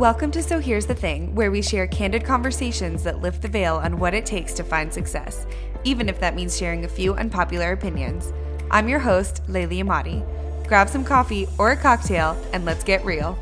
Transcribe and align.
Welcome 0.00 0.30
to 0.30 0.42
So 0.42 0.60
Here's 0.60 0.86
the 0.86 0.94
Thing, 0.94 1.34
where 1.34 1.50
we 1.50 1.60
share 1.60 1.86
candid 1.86 2.24
conversations 2.24 3.02
that 3.02 3.20
lift 3.20 3.42
the 3.42 3.48
veil 3.48 3.76
on 3.76 3.98
what 3.98 4.14
it 4.14 4.24
takes 4.24 4.54
to 4.54 4.64
find 4.64 4.90
success, 4.90 5.46
even 5.84 6.08
if 6.08 6.18
that 6.20 6.34
means 6.34 6.56
sharing 6.56 6.86
a 6.86 6.88
few 6.88 7.12
unpopular 7.12 7.72
opinions. 7.72 8.32
I'm 8.70 8.88
your 8.88 8.98
host, 8.98 9.42
Laylee 9.46 9.84
Emadi. 9.84 10.26
Grab 10.66 10.88
some 10.88 11.04
coffee 11.04 11.46
or 11.58 11.72
a 11.72 11.76
cocktail 11.76 12.34
and 12.54 12.64
let's 12.64 12.82
get 12.82 13.04
real. 13.04 13.38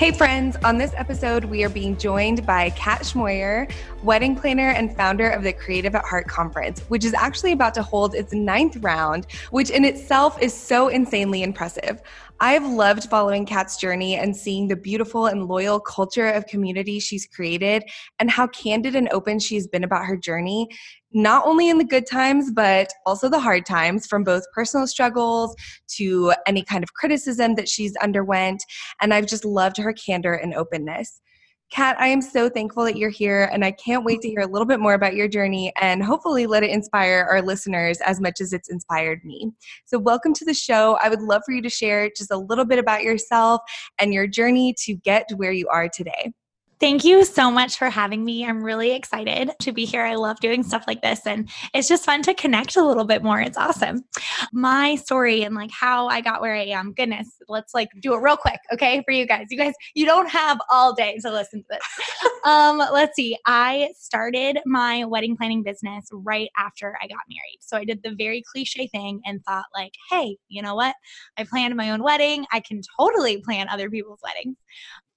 Hey, 0.00 0.12
friends. 0.12 0.56
On 0.64 0.78
this 0.78 0.94
episode, 0.96 1.44
we 1.44 1.62
are 1.62 1.68
being 1.68 1.98
joined 1.98 2.46
by 2.46 2.70
Kat 2.70 3.02
Schmoyer, 3.02 3.70
wedding 4.02 4.34
planner 4.34 4.70
and 4.70 4.96
founder 4.96 5.28
of 5.28 5.42
the 5.42 5.52
Creative 5.52 5.94
at 5.94 6.06
Heart 6.06 6.26
Conference, 6.26 6.80
which 6.88 7.04
is 7.04 7.12
actually 7.12 7.52
about 7.52 7.74
to 7.74 7.82
hold 7.82 8.14
its 8.14 8.32
ninth 8.32 8.76
round, 8.76 9.26
which 9.50 9.68
in 9.68 9.84
itself 9.84 10.40
is 10.40 10.54
so 10.54 10.88
insanely 10.88 11.42
impressive. 11.42 12.00
I've 12.42 12.64
loved 12.64 13.04
following 13.10 13.44
Kat's 13.44 13.76
journey 13.76 14.16
and 14.16 14.34
seeing 14.34 14.66
the 14.66 14.76
beautiful 14.76 15.26
and 15.26 15.46
loyal 15.46 15.78
culture 15.78 16.26
of 16.26 16.46
community 16.46 16.98
she's 16.98 17.26
created 17.26 17.84
and 18.18 18.30
how 18.30 18.46
candid 18.46 18.96
and 18.96 19.10
open 19.10 19.38
she's 19.38 19.66
been 19.66 19.84
about 19.84 20.06
her 20.06 20.16
journey, 20.16 20.66
not 21.12 21.46
only 21.46 21.68
in 21.68 21.76
the 21.76 21.84
good 21.84 22.06
times, 22.06 22.50
but 22.50 22.90
also 23.04 23.28
the 23.28 23.38
hard 23.38 23.66
times 23.66 24.06
from 24.06 24.24
both 24.24 24.42
personal 24.54 24.86
struggles 24.86 25.54
to 25.96 26.32
any 26.46 26.64
kind 26.64 26.82
of 26.82 26.94
criticism 26.94 27.56
that 27.56 27.68
she's 27.68 27.94
underwent. 27.96 28.64
And 29.02 29.12
I've 29.12 29.26
just 29.26 29.44
loved 29.44 29.76
her 29.76 29.92
candor 29.92 30.32
and 30.32 30.54
openness. 30.54 31.20
Kat, 31.70 31.96
I 32.00 32.08
am 32.08 32.20
so 32.20 32.48
thankful 32.48 32.84
that 32.84 32.96
you're 32.96 33.10
here, 33.10 33.48
and 33.52 33.64
I 33.64 33.70
can't 33.70 34.04
wait 34.04 34.20
to 34.22 34.28
hear 34.28 34.40
a 34.40 34.46
little 34.46 34.66
bit 34.66 34.80
more 34.80 34.94
about 34.94 35.14
your 35.14 35.28
journey 35.28 35.72
and 35.80 36.02
hopefully 36.02 36.48
let 36.48 36.64
it 36.64 36.70
inspire 36.70 37.28
our 37.30 37.40
listeners 37.40 38.00
as 38.00 38.20
much 38.20 38.40
as 38.40 38.52
it's 38.52 38.68
inspired 38.68 39.24
me. 39.24 39.52
So, 39.84 39.96
welcome 39.96 40.34
to 40.34 40.44
the 40.44 40.52
show. 40.52 40.98
I 41.00 41.08
would 41.08 41.22
love 41.22 41.42
for 41.46 41.52
you 41.52 41.62
to 41.62 41.70
share 41.70 42.10
just 42.16 42.32
a 42.32 42.36
little 42.36 42.64
bit 42.64 42.80
about 42.80 43.04
yourself 43.04 43.60
and 44.00 44.12
your 44.12 44.26
journey 44.26 44.74
to 44.80 44.94
get 44.96 45.28
to 45.28 45.36
where 45.36 45.52
you 45.52 45.68
are 45.68 45.88
today. 45.88 46.32
Thank 46.80 47.04
you 47.04 47.26
so 47.26 47.50
much 47.50 47.76
for 47.76 47.90
having 47.90 48.24
me. 48.24 48.42
I'm 48.42 48.64
really 48.64 48.92
excited 48.92 49.50
to 49.60 49.70
be 49.70 49.84
here. 49.84 50.02
I 50.02 50.14
love 50.14 50.40
doing 50.40 50.62
stuff 50.62 50.84
like 50.86 51.02
this 51.02 51.26
and 51.26 51.46
it's 51.74 51.88
just 51.88 52.06
fun 52.06 52.22
to 52.22 52.32
connect 52.32 52.74
a 52.74 52.82
little 52.82 53.04
bit 53.04 53.22
more. 53.22 53.38
It's 53.38 53.58
awesome. 53.58 54.02
My 54.50 54.94
story 54.94 55.42
and 55.42 55.54
like 55.54 55.70
how 55.70 56.08
I 56.08 56.22
got 56.22 56.40
where 56.40 56.54
I 56.54 56.64
am. 56.64 56.94
Goodness, 56.94 57.28
let's 57.48 57.74
like 57.74 57.90
do 58.00 58.14
it 58.14 58.22
real 58.22 58.38
quick, 58.38 58.60
okay? 58.72 59.02
For 59.04 59.12
you 59.12 59.26
guys. 59.26 59.48
You 59.50 59.58
guys, 59.58 59.74
you 59.94 60.06
don't 60.06 60.30
have 60.30 60.58
all 60.70 60.94
day 60.94 61.18
to 61.20 61.30
listen 61.30 61.60
to 61.60 61.66
this. 61.68 62.30
um, 62.46 62.78
let's 62.78 63.14
see. 63.14 63.36
I 63.44 63.90
started 63.98 64.60
my 64.64 65.04
wedding 65.04 65.36
planning 65.36 65.62
business 65.62 66.06
right 66.10 66.48
after 66.56 66.96
I 67.02 67.08
got 67.08 67.18
married. 67.28 67.58
So 67.60 67.76
I 67.76 67.84
did 67.84 68.02
the 68.02 68.14
very 68.16 68.42
cliche 68.50 68.86
thing 68.86 69.20
and 69.26 69.44
thought 69.44 69.66
like, 69.74 69.92
"Hey, 70.08 70.38
you 70.48 70.62
know 70.62 70.74
what? 70.74 70.94
I 71.36 71.44
planned 71.44 71.76
my 71.76 71.90
own 71.90 72.02
wedding. 72.02 72.46
I 72.52 72.60
can 72.60 72.80
totally 72.98 73.42
plan 73.42 73.68
other 73.68 73.90
people's 73.90 74.20
weddings." 74.24 74.56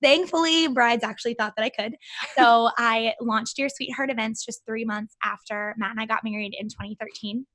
Thankfully, 0.04 0.68
brides 0.68 1.04
actually 1.04 1.34
thought 1.34 1.54
that 1.58 1.64
I 1.64 1.70
could. 1.70 1.96
So 2.38 2.70
I 2.78 3.14
launched 3.22 3.56
Dear 3.56 3.70
Sweetheart 3.70 4.12
events 4.12 4.46
just 4.46 4.66
three 4.66 4.86
months 4.86 5.16
after 5.24 5.74
Matt 5.78 5.92
and 5.92 6.00
I 6.00 6.06
got 6.06 6.24
married 6.24 6.56
in 6.58 6.68
2013. 6.68 7.46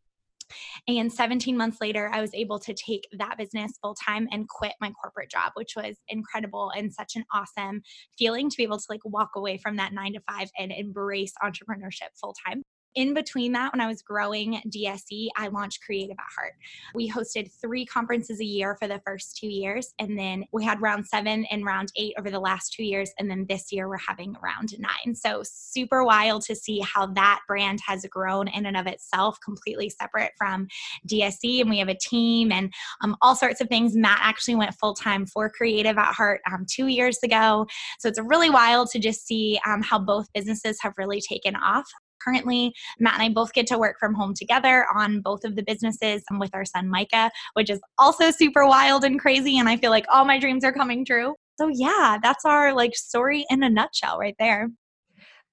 And 0.88 1.12
17 1.12 1.58
months 1.58 1.76
later, 1.80 2.10
I 2.10 2.22
was 2.22 2.32
able 2.32 2.58
to 2.60 2.72
take 2.72 3.06
that 3.12 3.36
business 3.36 3.72
full 3.82 3.94
time 3.94 4.28
and 4.32 4.48
quit 4.48 4.72
my 4.80 4.90
corporate 4.92 5.30
job, 5.30 5.52
which 5.54 5.74
was 5.76 5.96
incredible 6.08 6.72
and 6.74 6.92
such 6.92 7.16
an 7.16 7.24
awesome 7.34 7.82
feeling 8.18 8.48
to 8.48 8.56
be 8.56 8.62
able 8.62 8.78
to 8.78 8.86
like 8.88 9.04
walk 9.04 9.30
away 9.36 9.58
from 9.58 9.76
that 9.76 9.92
nine 9.92 10.14
to 10.14 10.20
five 10.20 10.48
and 10.58 10.72
embrace 10.72 11.34
entrepreneurship 11.42 12.08
full 12.18 12.34
time 12.46 12.64
in 12.98 13.14
between 13.14 13.52
that, 13.52 13.72
when 13.72 13.80
I 13.80 13.86
was 13.86 14.02
growing 14.02 14.60
DSE, 14.68 15.28
I 15.36 15.46
launched 15.46 15.84
Creative 15.84 16.16
at 16.18 16.34
Heart. 16.36 16.54
We 16.96 17.08
hosted 17.08 17.48
three 17.60 17.86
conferences 17.86 18.40
a 18.40 18.44
year 18.44 18.74
for 18.74 18.88
the 18.88 19.00
first 19.06 19.36
two 19.36 19.46
years, 19.46 19.94
and 20.00 20.18
then 20.18 20.44
we 20.52 20.64
had 20.64 20.82
round 20.82 21.06
seven 21.06 21.44
and 21.52 21.64
round 21.64 21.92
eight 21.94 22.14
over 22.18 22.28
the 22.28 22.40
last 22.40 22.72
two 22.72 22.82
years, 22.82 23.12
and 23.20 23.30
then 23.30 23.46
this 23.48 23.70
year 23.70 23.88
we're 23.88 23.98
having 23.98 24.34
round 24.42 24.74
nine. 24.80 25.14
So, 25.14 25.44
super 25.44 26.02
wild 26.02 26.42
to 26.46 26.56
see 26.56 26.80
how 26.80 27.06
that 27.06 27.38
brand 27.46 27.78
has 27.86 28.04
grown 28.10 28.48
in 28.48 28.66
and 28.66 28.76
of 28.76 28.88
itself, 28.88 29.38
completely 29.44 29.88
separate 29.88 30.32
from 30.36 30.66
DSE. 31.08 31.60
And 31.60 31.70
we 31.70 31.78
have 31.78 31.88
a 31.88 31.94
team 31.94 32.50
and 32.50 32.74
um, 33.04 33.16
all 33.22 33.36
sorts 33.36 33.60
of 33.60 33.68
things. 33.68 33.94
Matt 33.94 34.18
actually 34.22 34.56
went 34.56 34.74
full 34.74 34.94
time 34.94 35.24
for 35.24 35.48
Creative 35.48 35.96
at 35.96 36.14
Heart 36.14 36.40
um, 36.52 36.66
two 36.68 36.88
years 36.88 37.18
ago. 37.22 37.64
So, 38.00 38.08
it's 38.08 38.18
really 38.18 38.50
wild 38.50 38.90
to 38.90 38.98
just 38.98 39.24
see 39.24 39.60
um, 39.64 39.82
how 39.82 40.00
both 40.00 40.26
businesses 40.32 40.78
have 40.82 40.94
really 40.98 41.20
taken 41.20 41.54
off 41.54 41.88
currently. 42.22 42.72
Matt 42.98 43.14
and 43.14 43.22
i 43.22 43.28
both 43.28 43.52
get 43.52 43.66
to 43.68 43.78
work 43.78 43.96
from 43.98 44.14
home 44.14 44.34
together 44.34 44.86
on 44.94 45.20
both 45.20 45.44
of 45.44 45.56
the 45.56 45.62
businesses 45.62 46.22
um, 46.30 46.38
with 46.38 46.54
our 46.54 46.64
son 46.64 46.88
micah 46.88 47.30
which 47.54 47.70
is 47.70 47.80
also 47.98 48.30
super 48.30 48.66
wild 48.66 49.04
and 49.04 49.18
crazy 49.20 49.58
and 49.58 49.68
i 49.68 49.76
feel 49.76 49.90
like 49.90 50.06
all 50.12 50.24
my 50.24 50.38
dreams 50.38 50.64
are 50.64 50.72
coming 50.72 51.04
true. 51.04 51.34
So 51.58 51.68
yeah 51.72 52.18
that's 52.22 52.44
our 52.44 52.72
like 52.72 52.94
story 52.96 53.44
in 53.50 53.62
a 53.62 53.70
nutshell 53.70 54.18
right 54.18 54.36
there. 54.38 54.68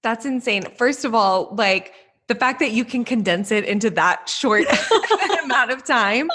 That's 0.04 0.26
insane. 0.26 0.64
First 0.78 1.06
of 1.06 1.16
all 1.16 1.56
like 1.56 1.94
the 2.28 2.36
fact 2.36 2.60
that 2.60 2.72
you 2.72 2.84
can 2.84 3.06
condense 3.06 3.52
it 3.52 3.66
into 3.66 3.90
that 3.92 4.28
short 4.28 4.66
amount 5.44 5.72
of 5.72 5.84
time 5.84 6.30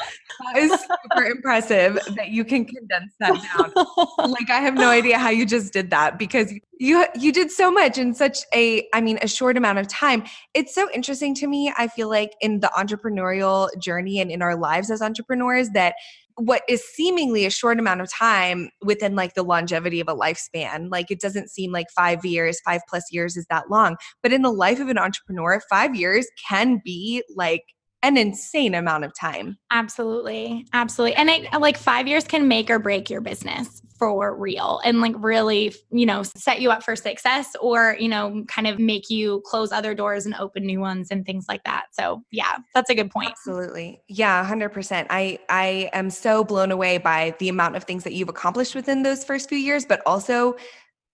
is 0.56 0.70
super 0.70 1.24
impressive 1.24 1.98
that 2.16 2.28
you 2.28 2.44
can 2.44 2.64
condense 2.64 3.12
that 3.18 3.34
down. 3.34 4.30
like 4.30 4.48
I 4.50 4.60
have 4.60 4.74
no 4.74 4.88
idea 4.88 5.18
how 5.18 5.30
you 5.30 5.44
just 5.44 5.72
did 5.72 5.90
that 5.90 6.18
because 6.18 6.52
you 6.78 7.04
you 7.14 7.32
did 7.32 7.50
so 7.50 7.70
much 7.70 7.98
in 7.98 8.14
such 8.14 8.38
a 8.54 8.88
I 8.94 9.00
mean 9.00 9.18
a 9.20 9.28
short 9.28 9.56
amount 9.56 9.78
of 9.78 9.88
time. 9.88 10.24
It's 10.54 10.74
so 10.74 10.88
interesting 10.92 11.34
to 11.36 11.46
me. 11.46 11.72
I 11.76 11.88
feel 11.88 12.08
like 12.08 12.32
in 12.40 12.60
the 12.60 12.70
entrepreneurial 12.76 13.68
journey 13.78 14.20
and 14.20 14.30
in 14.30 14.42
our 14.42 14.56
lives 14.56 14.90
as 14.90 15.02
entrepreneurs 15.02 15.70
that 15.70 15.94
what 16.40 16.62
is 16.68 16.82
seemingly 16.84 17.44
a 17.44 17.50
short 17.50 17.78
amount 17.78 18.00
of 18.00 18.10
time 18.12 18.70
within 18.82 19.14
like 19.14 19.34
the 19.34 19.42
longevity 19.42 20.00
of 20.00 20.08
a 20.08 20.14
lifespan. 20.14 20.88
Like 20.90 21.10
it 21.10 21.20
doesn't 21.20 21.50
seem 21.50 21.72
like 21.72 21.86
five 21.94 22.24
years, 22.24 22.60
five 22.60 22.80
plus 22.88 23.04
years 23.12 23.36
is 23.36 23.46
that 23.50 23.70
long. 23.70 23.96
But 24.22 24.32
in 24.32 24.42
the 24.42 24.52
life 24.52 24.80
of 24.80 24.88
an 24.88 24.98
entrepreneur, 24.98 25.60
five 25.68 25.94
years 25.94 26.26
can 26.48 26.80
be 26.84 27.22
like 27.34 27.64
an 28.02 28.16
insane 28.16 28.74
amount 28.74 29.04
of 29.04 29.12
time. 29.18 29.58
Absolutely. 29.70 30.66
Absolutely. 30.72 31.16
And 31.16 31.28
it 31.28 31.52
like 31.60 31.76
5 31.76 32.08
years 32.08 32.24
can 32.24 32.48
make 32.48 32.70
or 32.70 32.78
break 32.78 33.10
your 33.10 33.20
business 33.20 33.82
for 34.00 34.34
real 34.34 34.80
and 34.82 35.02
like 35.02 35.14
really, 35.18 35.74
you 35.92 36.06
know, 36.06 36.22
set 36.22 36.62
you 36.62 36.70
up 36.70 36.82
for 36.82 36.96
success 36.96 37.54
or, 37.60 37.96
you 38.00 38.08
know, 38.08 38.42
kind 38.48 38.66
of 38.66 38.78
make 38.78 39.10
you 39.10 39.42
close 39.44 39.72
other 39.72 39.94
doors 39.94 40.24
and 40.24 40.34
open 40.36 40.64
new 40.64 40.80
ones 40.80 41.08
and 41.10 41.26
things 41.26 41.44
like 41.48 41.62
that. 41.64 41.84
So, 41.92 42.22
yeah, 42.32 42.56
that's 42.74 42.88
a 42.88 42.94
good 42.94 43.10
point. 43.10 43.28
Absolutely. 43.30 44.00
Yeah, 44.08 44.42
100%. 44.48 45.06
I 45.10 45.38
I 45.50 45.90
am 45.92 46.08
so 46.08 46.42
blown 46.42 46.72
away 46.72 46.96
by 46.96 47.34
the 47.38 47.50
amount 47.50 47.76
of 47.76 47.84
things 47.84 48.02
that 48.04 48.14
you've 48.14 48.30
accomplished 48.30 48.74
within 48.74 49.02
those 49.02 49.22
first 49.22 49.50
few 49.50 49.58
years, 49.58 49.84
but 49.84 50.00
also 50.06 50.56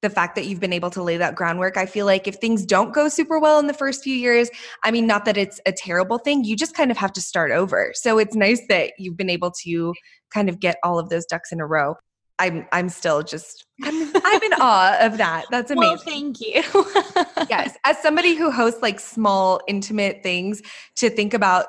the 0.02 0.10
fact 0.10 0.36
that 0.36 0.46
you've 0.46 0.60
been 0.60 0.72
able 0.72 0.90
to 0.90 1.02
lay 1.02 1.16
that 1.16 1.34
groundwork. 1.34 1.76
I 1.76 1.86
feel 1.86 2.06
like 2.06 2.28
if 2.28 2.36
things 2.36 2.64
don't 2.64 2.94
go 2.94 3.08
super 3.08 3.40
well 3.40 3.58
in 3.58 3.66
the 3.66 3.74
first 3.74 4.04
few 4.04 4.14
years, 4.14 4.48
I 4.84 4.92
mean, 4.92 5.08
not 5.08 5.24
that 5.24 5.36
it's 5.36 5.60
a 5.66 5.72
terrible 5.72 6.18
thing, 6.18 6.44
you 6.44 6.54
just 6.54 6.76
kind 6.76 6.92
of 6.92 6.96
have 6.96 7.12
to 7.14 7.20
start 7.20 7.50
over. 7.50 7.92
So 7.94 8.18
it's 8.18 8.36
nice 8.36 8.60
that 8.68 8.92
you've 8.98 9.16
been 9.16 9.30
able 9.30 9.50
to 9.64 9.94
kind 10.32 10.48
of 10.48 10.60
get 10.60 10.76
all 10.84 11.00
of 11.00 11.08
those 11.08 11.26
ducks 11.26 11.50
in 11.50 11.60
a 11.60 11.66
row. 11.66 11.96
I'm 12.38 12.66
I'm 12.72 12.88
still 12.88 13.22
just 13.22 13.64
I'm 13.82 14.12
I'm 14.24 14.42
in 14.42 14.52
awe 14.54 14.96
of 15.00 15.18
that. 15.18 15.46
That's 15.50 15.70
amazing. 15.70 15.88
Well, 15.88 15.96
thank 15.98 16.40
you. 16.40 16.62
yes, 17.50 17.76
as 17.84 17.98
somebody 17.98 18.34
who 18.34 18.50
hosts 18.50 18.82
like 18.82 19.00
small 19.00 19.60
intimate 19.68 20.22
things 20.22 20.62
to 20.96 21.10
think 21.10 21.34
about 21.34 21.66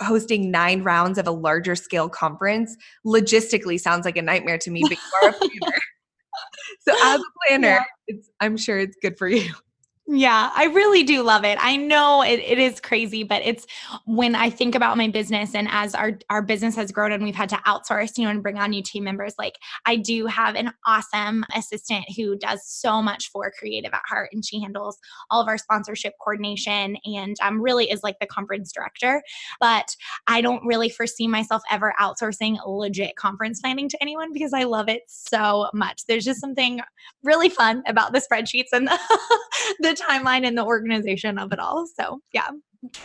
hosting 0.00 0.50
nine 0.50 0.82
rounds 0.82 1.18
of 1.18 1.26
a 1.26 1.30
larger 1.30 1.76
scale 1.76 2.08
conference 2.08 2.76
logistically 3.06 3.78
sounds 3.78 4.04
like 4.04 4.16
a 4.16 4.22
nightmare 4.22 4.58
to 4.58 4.68
me 4.68 4.82
but 4.82 4.90
you 4.90 4.98
are 5.22 5.28
a 5.28 5.32
planner 5.38 5.78
so 6.80 6.94
as 7.02 7.20
a 7.20 7.24
planner, 7.46 7.86
yeah. 8.08 8.16
I'm 8.40 8.56
sure 8.56 8.78
it's 8.78 8.96
good 9.00 9.18
for 9.18 9.28
you. 9.28 9.52
Yeah, 10.06 10.50
I 10.54 10.64
really 10.66 11.02
do 11.02 11.22
love 11.22 11.44
it. 11.44 11.56
I 11.58 11.78
know 11.78 12.20
it, 12.20 12.38
it 12.38 12.58
is 12.58 12.78
crazy, 12.78 13.22
but 13.22 13.40
it's 13.42 13.66
when 14.04 14.34
I 14.34 14.50
think 14.50 14.74
about 14.74 14.98
my 14.98 15.08
business 15.08 15.54
and 15.54 15.66
as 15.70 15.94
our, 15.94 16.18
our 16.28 16.42
business 16.42 16.76
has 16.76 16.92
grown 16.92 17.10
and 17.10 17.24
we've 17.24 17.34
had 17.34 17.48
to 17.48 17.56
outsource, 17.66 18.18
you 18.18 18.24
know, 18.24 18.30
and 18.30 18.42
bring 18.42 18.58
on 18.58 18.68
new 18.70 18.82
team 18.82 19.04
members, 19.04 19.32
like 19.38 19.54
I 19.86 19.96
do 19.96 20.26
have 20.26 20.56
an 20.56 20.72
awesome 20.86 21.42
assistant 21.54 22.04
who 22.14 22.36
does 22.36 22.60
so 22.66 23.00
much 23.00 23.30
for 23.30 23.50
Creative 23.58 23.94
at 23.94 24.02
Heart 24.06 24.28
and 24.34 24.44
she 24.44 24.60
handles 24.60 24.98
all 25.30 25.40
of 25.40 25.48
our 25.48 25.56
sponsorship 25.56 26.12
coordination 26.22 26.98
and 27.06 27.36
um, 27.40 27.62
really 27.62 27.90
is 27.90 28.02
like 28.02 28.18
the 28.20 28.26
conference 28.26 28.72
director. 28.72 29.22
But 29.58 29.96
I 30.26 30.42
don't 30.42 30.66
really 30.66 30.90
foresee 30.90 31.28
myself 31.28 31.62
ever 31.70 31.94
outsourcing 31.98 32.58
legit 32.66 33.16
conference 33.16 33.60
planning 33.60 33.88
to 33.88 34.02
anyone 34.02 34.34
because 34.34 34.52
I 34.52 34.64
love 34.64 34.90
it 34.90 35.04
so 35.06 35.70
much. 35.72 36.02
There's 36.06 36.26
just 36.26 36.42
something 36.42 36.82
really 37.22 37.48
fun 37.48 37.82
about 37.86 38.12
the 38.12 38.20
spreadsheets 38.20 38.68
and 38.74 38.86
the, 38.88 38.98
the 39.80 39.93
timeline 39.94 40.46
and 40.46 40.56
the 40.56 40.64
organization 40.64 41.38
of 41.38 41.52
it 41.52 41.58
all. 41.58 41.86
So, 41.86 42.20
yeah. 42.32 42.50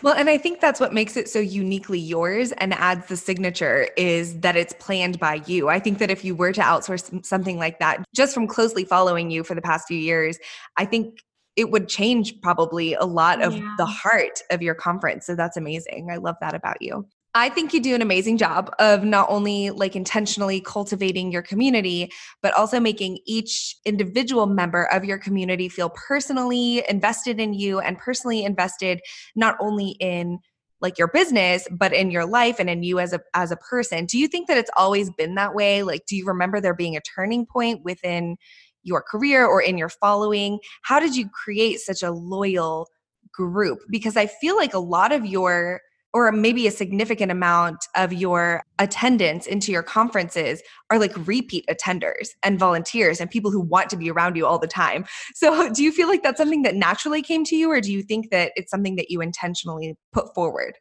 Well, 0.01 0.13
and 0.13 0.29
I 0.29 0.37
think 0.37 0.59
that's 0.59 0.79
what 0.79 0.93
makes 0.93 1.15
it 1.15 1.29
so 1.29 1.39
uniquely 1.39 1.99
yours 1.99 2.51
and 2.53 2.73
adds 2.73 3.07
the 3.07 3.15
signature 3.15 3.87
is 3.95 4.39
that 4.41 4.57
it's 4.57 4.73
planned 4.73 5.19
by 5.19 5.41
you. 5.45 5.69
I 5.69 5.79
think 5.79 5.99
that 5.99 6.11
if 6.11 6.25
you 6.25 6.35
were 6.35 6.51
to 6.51 6.61
outsource 6.61 7.25
something 7.25 7.57
like 7.57 7.79
that, 7.79 8.03
just 8.13 8.33
from 8.33 8.47
closely 8.47 8.83
following 8.83 9.31
you 9.31 9.43
for 9.43 9.55
the 9.55 9.61
past 9.61 9.87
few 9.87 9.97
years, 9.97 10.37
I 10.75 10.85
think 10.85 11.21
it 11.55 11.71
would 11.71 11.87
change 11.87 12.41
probably 12.41 12.93
a 12.93 13.05
lot 13.05 13.41
of 13.41 13.55
yeah. 13.55 13.73
the 13.77 13.85
heart 13.85 14.41
of 14.51 14.61
your 14.61 14.75
conference. 14.75 15.25
So 15.25 15.35
that's 15.35 15.57
amazing. 15.57 16.09
I 16.11 16.17
love 16.17 16.35
that 16.41 16.55
about 16.55 16.81
you. 16.81 17.07
I 17.35 17.49
think 17.49 17.73
you 17.73 17.81
do 17.81 17.93
an 17.93 18.01
amazing 18.01 18.37
job 18.37 18.73
of 18.79 19.03
not 19.03 19.27
only 19.29 19.69
like 19.69 19.95
intentionally 19.95 20.61
cultivating 20.61 21.31
your 21.31 21.43
community, 21.43 22.11
but 22.41 22.53
also 22.55 22.79
making 22.79 23.19
each 23.27 23.75
individual 23.85 24.47
member 24.47 24.85
of 24.91 25.05
your 25.05 25.19
community 25.19 25.69
feel 25.69 25.89
personally 25.89 26.83
invested 26.89 27.39
in 27.39 27.53
you 27.53 27.79
and 27.79 27.99
personally 27.99 28.43
invested 28.43 28.99
not 29.35 29.55
only 29.59 29.89
in 29.99 30.39
like 30.81 30.97
your 30.97 31.09
business 31.09 31.67
but 31.71 31.93
in 31.93 32.09
your 32.09 32.25
life 32.25 32.57
and 32.57 32.69
in 32.69 32.83
you 32.83 32.99
as 32.99 33.13
a 33.13 33.19
as 33.35 33.51
a 33.51 33.57
person. 33.57 34.05
Do 34.05 34.17
you 34.17 34.27
think 34.27 34.47
that 34.47 34.57
it's 34.57 34.71
always 34.75 35.11
been 35.11 35.35
that 35.35 35.53
way? 35.53 35.83
Like 35.83 36.05
do 36.07 36.15
you 36.15 36.25
remember 36.25 36.59
there 36.59 36.73
being 36.73 36.95
a 36.95 37.01
turning 37.01 37.45
point 37.45 37.83
within 37.83 38.37
your 38.81 39.01
career 39.01 39.45
or 39.45 39.61
in 39.61 39.77
your 39.77 39.89
following? 39.89 40.59
How 40.83 40.99
did 40.99 41.15
you 41.15 41.29
create 41.29 41.79
such 41.79 42.01
a 42.01 42.11
loyal 42.11 42.87
group? 43.31 43.79
Because 43.89 44.17
I 44.17 44.25
feel 44.25 44.55
like 44.55 44.73
a 44.73 44.79
lot 44.79 45.11
of 45.11 45.25
your 45.25 45.81
or 46.13 46.31
maybe 46.31 46.67
a 46.67 46.71
significant 46.71 47.31
amount 47.31 47.77
of 47.95 48.11
your 48.11 48.63
attendance 48.79 49.45
into 49.45 49.71
your 49.71 49.83
conferences 49.83 50.61
are 50.89 50.99
like 50.99 51.13
repeat 51.27 51.65
attenders 51.69 52.29
and 52.43 52.57
volunteers 52.57 53.21
and 53.21 53.29
people 53.29 53.51
who 53.51 53.61
want 53.61 53.89
to 53.89 53.97
be 53.97 54.09
around 54.09 54.35
you 54.35 54.45
all 54.45 54.59
the 54.59 54.67
time. 54.67 55.05
So, 55.35 55.71
do 55.71 55.83
you 55.83 55.91
feel 55.91 56.07
like 56.07 56.21
that's 56.21 56.37
something 56.37 56.63
that 56.63 56.75
naturally 56.75 57.21
came 57.21 57.45
to 57.45 57.55
you, 57.55 57.71
or 57.71 57.79
do 57.79 57.93
you 57.93 58.01
think 58.01 58.29
that 58.31 58.51
it's 58.55 58.69
something 58.69 58.97
that 58.97 59.09
you 59.09 59.21
intentionally 59.21 59.95
put 60.11 60.33
forward? 60.33 60.73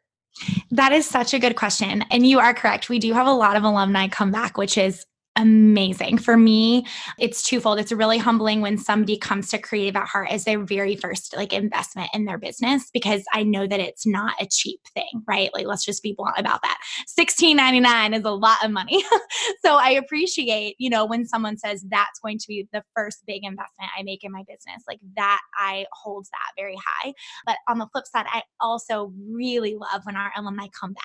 That 0.71 0.91
is 0.91 1.05
such 1.05 1.33
a 1.33 1.39
good 1.39 1.55
question. 1.55 2.03
And 2.11 2.25
you 2.25 2.39
are 2.39 2.53
correct. 2.53 2.89
We 2.89 2.99
do 2.99 3.13
have 3.13 3.27
a 3.27 3.31
lot 3.31 3.55
of 3.55 3.63
alumni 3.63 4.07
come 4.07 4.31
back, 4.31 4.57
which 4.57 4.77
is 4.77 5.05
amazing. 5.39 6.17
For 6.17 6.37
me, 6.37 6.85
it's 7.17 7.41
twofold. 7.41 7.79
It's 7.79 7.91
really 7.91 8.17
humbling 8.17 8.61
when 8.61 8.77
somebody 8.77 9.17
comes 9.17 9.49
to 9.49 9.57
Creative 9.57 9.95
at 9.95 10.07
Heart 10.07 10.29
as 10.31 10.43
their 10.43 10.59
very 10.59 10.95
first 10.95 11.35
like 11.35 11.53
investment 11.53 12.09
in 12.13 12.25
their 12.25 12.37
business 12.37 12.89
because 12.91 13.23
I 13.33 13.43
know 13.43 13.65
that 13.65 13.79
it's 13.79 14.05
not 14.05 14.33
a 14.41 14.45
cheap 14.45 14.81
thing, 14.93 15.23
right? 15.27 15.49
Like 15.53 15.65
let's 15.65 15.85
just 15.85 16.03
be 16.03 16.13
blunt 16.13 16.35
about 16.37 16.61
that. 16.61 16.77
$16.99 17.17 18.17
is 18.17 18.25
a 18.25 18.31
lot 18.31 18.63
of 18.63 18.71
money. 18.71 19.03
so 19.65 19.77
I 19.77 19.91
appreciate, 19.91 20.75
you 20.77 20.89
know, 20.89 21.05
when 21.05 21.25
someone 21.25 21.57
says 21.57 21.85
that's 21.89 22.19
going 22.19 22.37
to 22.37 22.47
be 22.47 22.67
the 22.73 22.83
first 22.95 23.23
big 23.25 23.43
investment 23.43 23.91
I 23.97 24.03
make 24.03 24.23
in 24.23 24.31
my 24.31 24.43
business. 24.47 24.83
Like 24.87 24.99
that 25.15 25.39
I 25.57 25.85
hold 25.93 26.25
that 26.25 26.61
very 26.61 26.75
high. 26.75 27.13
But 27.45 27.57
on 27.69 27.79
the 27.79 27.87
flip 27.93 28.05
side, 28.05 28.25
I 28.29 28.43
also 28.59 29.13
really 29.31 29.75
love 29.75 30.01
when 30.03 30.17
our 30.17 30.31
alumni 30.35 30.67
come 30.77 30.93
back. 30.93 31.03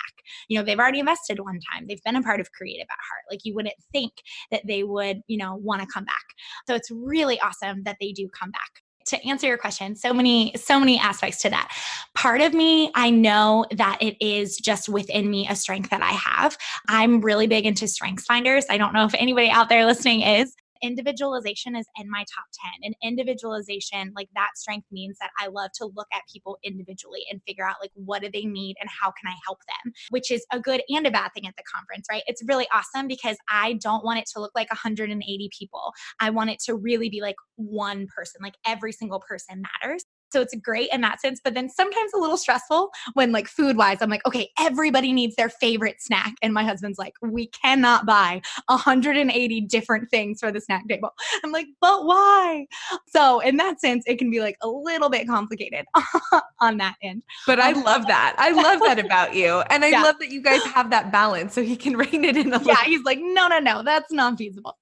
You 0.48 0.58
know, 0.58 0.64
they've 0.64 0.78
already 0.78 0.98
invested 0.98 1.38
one 1.38 1.60
time. 1.72 1.86
They've 1.86 2.02
been 2.02 2.16
a 2.16 2.22
part 2.22 2.40
of 2.40 2.50
Creative 2.52 2.86
at 2.90 2.98
Heart. 3.08 3.25
Like 3.31 3.40
you 3.44 3.54
wouldn't 3.54 3.75
think 3.92 4.12
that 4.50 4.62
they 4.67 4.82
would, 4.82 5.21
you 5.26 5.37
know, 5.37 5.56
want 5.56 5.81
to 5.82 5.88
come 5.93 6.05
back. 6.05 6.25
So 6.67 6.75
it's 6.75 6.91
really 6.91 7.41
awesome 7.41 7.82
that 7.85 7.97
they 8.00 8.12
do 8.12 8.29
come 8.29 8.50
back. 8.50 8.61
To 9.09 9.29
answer 9.29 9.47
your 9.47 9.59
question 9.59 9.94
so 9.97 10.15
many 10.15 10.55
so 10.56 10.81
many 10.81 10.99
aspects 10.99 11.43
to 11.43 11.50
that. 11.50 11.76
Part 12.15 12.41
of 12.41 12.55
me 12.55 12.91
i 12.94 13.11
know 13.11 13.67
that 13.73 13.99
it 14.00 14.17
is 14.19 14.56
just 14.56 14.88
within 14.88 15.29
me 15.31 15.47
a 15.47 15.55
strength 15.55 15.91
that 15.91 16.00
i 16.03 16.12
have. 16.12 16.56
I'm 16.88 17.21
really 17.21 17.47
big 17.47 17.67
into 17.67 17.87
strengths 17.87 18.25
finders. 18.25 18.65
I 18.71 18.79
don't 18.79 18.94
know 18.94 19.05
if 19.05 19.12
anybody 19.15 19.50
out 19.50 19.69
there 19.69 19.85
listening 19.85 20.23
is 20.23 20.55
individualization 20.84 21.75
is 21.75 21.86
in 21.98 22.10
my 22.10 22.25
top 22.34 22.44
10 22.81 22.84
and 22.84 22.94
individualization 23.02 24.12
like 24.14 24.28
that 24.34 24.50
strength 24.54 24.86
means 24.92 25.16
that 25.19 25.31
i 25.40 25.46
love 25.46 25.70
to 25.75 25.86
look 25.96 26.06
at 26.12 26.20
people 26.31 26.58
individually 26.62 27.22
and 27.31 27.40
figure 27.46 27.66
out 27.66 27.76
like 27.81 27.90
what 27.94 28.20
do 28.20 28.28
they 28.32 28.44
need 28.44 28.76
and 28.81 28.90
how 28.90 29.06
can 29.06 29.26
i 29.26 29.34
help 29.46 29.58
them 29.66 29.92
which 30.10 30.31
is 30.31 30.44
a 30.52 30.60
good 30.60 30.82
and 30.90 31.06
a 31.06 31.10
bad 31.10 31.31
thing 31.34 31.46
at 31.46 31.54
the 31.56 31.62
conference 31.75 32.06
right? 32.10 32.22
It's 32.26 32.42
really 32.46 32.66
awesome 32.72 33.08
because 33.08 33.36
i 33.50 33.75
don't 33.75 34.04
want 34.04 34.19
it 34.19 34.26
to 34.34 34.40
look 34.40 34.52
like 34.54 34.70
180 34.70 35.50
people. 35.58 35.92
I 36.20 36.31
want 36.31 36.50
it 36.50 36.58
to 36.66 36.75
really 36.75 37.08
be 37.08 37.20
like 37.22 37.36
one 37.56 38.06
person 38.14 38.40
like 38.42 38.56
every 38.66 38.92
single 38.92 39.20
person 39.20 39.62
matters 39.82 40.04
so 40.34 40.40
it's 40.40 40.54
great 40.56 40.88
in 40.92 41.00
that 41.02 41.20
sense, 41.20 41.40
but 41.42 41.54
then 41.54 41.70
sometimes 41.70 42.12
a 42.12 42.19
little 42.19 42.36
stressful 42.36 42.90
when, 43.14 43.32
like, 43.32 43.48
food 43.48 43.76
wise, 43.76 43.98
I'm 44.00 44.10
like, 44.10 44.26
okay, 44.26 44.50
everybody 44.58 45.12
needs 45.12 45.36
their 45.36 45.48
favorite 45.48 46.02
snack. 46.02 46.34
And 46.42 46.52
my 46.52 46.64
husband's 46.64 46.98
like, 46.98 47.14
we 47.22 47.46
cannot 47.46 48.04
buy 48.04 48.42
180 48.66 49.60
different 49.62 50.10
things 50.10 50.40
for 50.40 50.52
the 50.52 50.60
snack 50.60 50.86
table. 50.88 51.10
I'm 51.44 51.52
like, 51.52 51.69
but 51.81 52.04
why? 52.04 52.66
So, 53.06 53.40
in 53.40 53.56
that 53.58 53.81
sense, 53.81 54.04
it 54.06 54.19
can 54.19 54.31
be 54.31 54.40
like 54.40 54.56
a 54.60 54.69
little 54.69 55.08
bit 55.08 55.26
complicated 55.26 55.86
on 56.60 56.78
that 56.78 56.96
end. 57.02 57.22
But 57.46 57.60
I 57.60 57.72
um, 57.72 57.84
love 57.84 58.06
that. 58.08 58.34
I 58.38 58.50
love 58.50 58.81
that 58.81 58.98
about 58.98 59.34
you. 59.34 59.60
And 59.70 59.84
I 59.84 59.88
yeah. 59.94 60.02
love 60.02 60.16
that 60.19 60.31
you 60.31 60.42
guys 60.42 60.62
have 60.64 60.90
that 60.90 61.12
balance 61.12 61.54
so 61.54 61.62
he 61.62 61.76
can 61.76 61.96
rein 61.96 62.25
it 62.25 62.36
in 62.36 62.48
a 62.48 62.58
little. 62.58 62.66
Yeah, 62.66 62.84
he's 62.84 63.04
like, 63.04 63.19
no, 63.20 63.48
no, 63.48 63.58
no, 63.60 63.82
that's 63.82 64.12
not 64.12 64.36
feasible. 64.36 64.76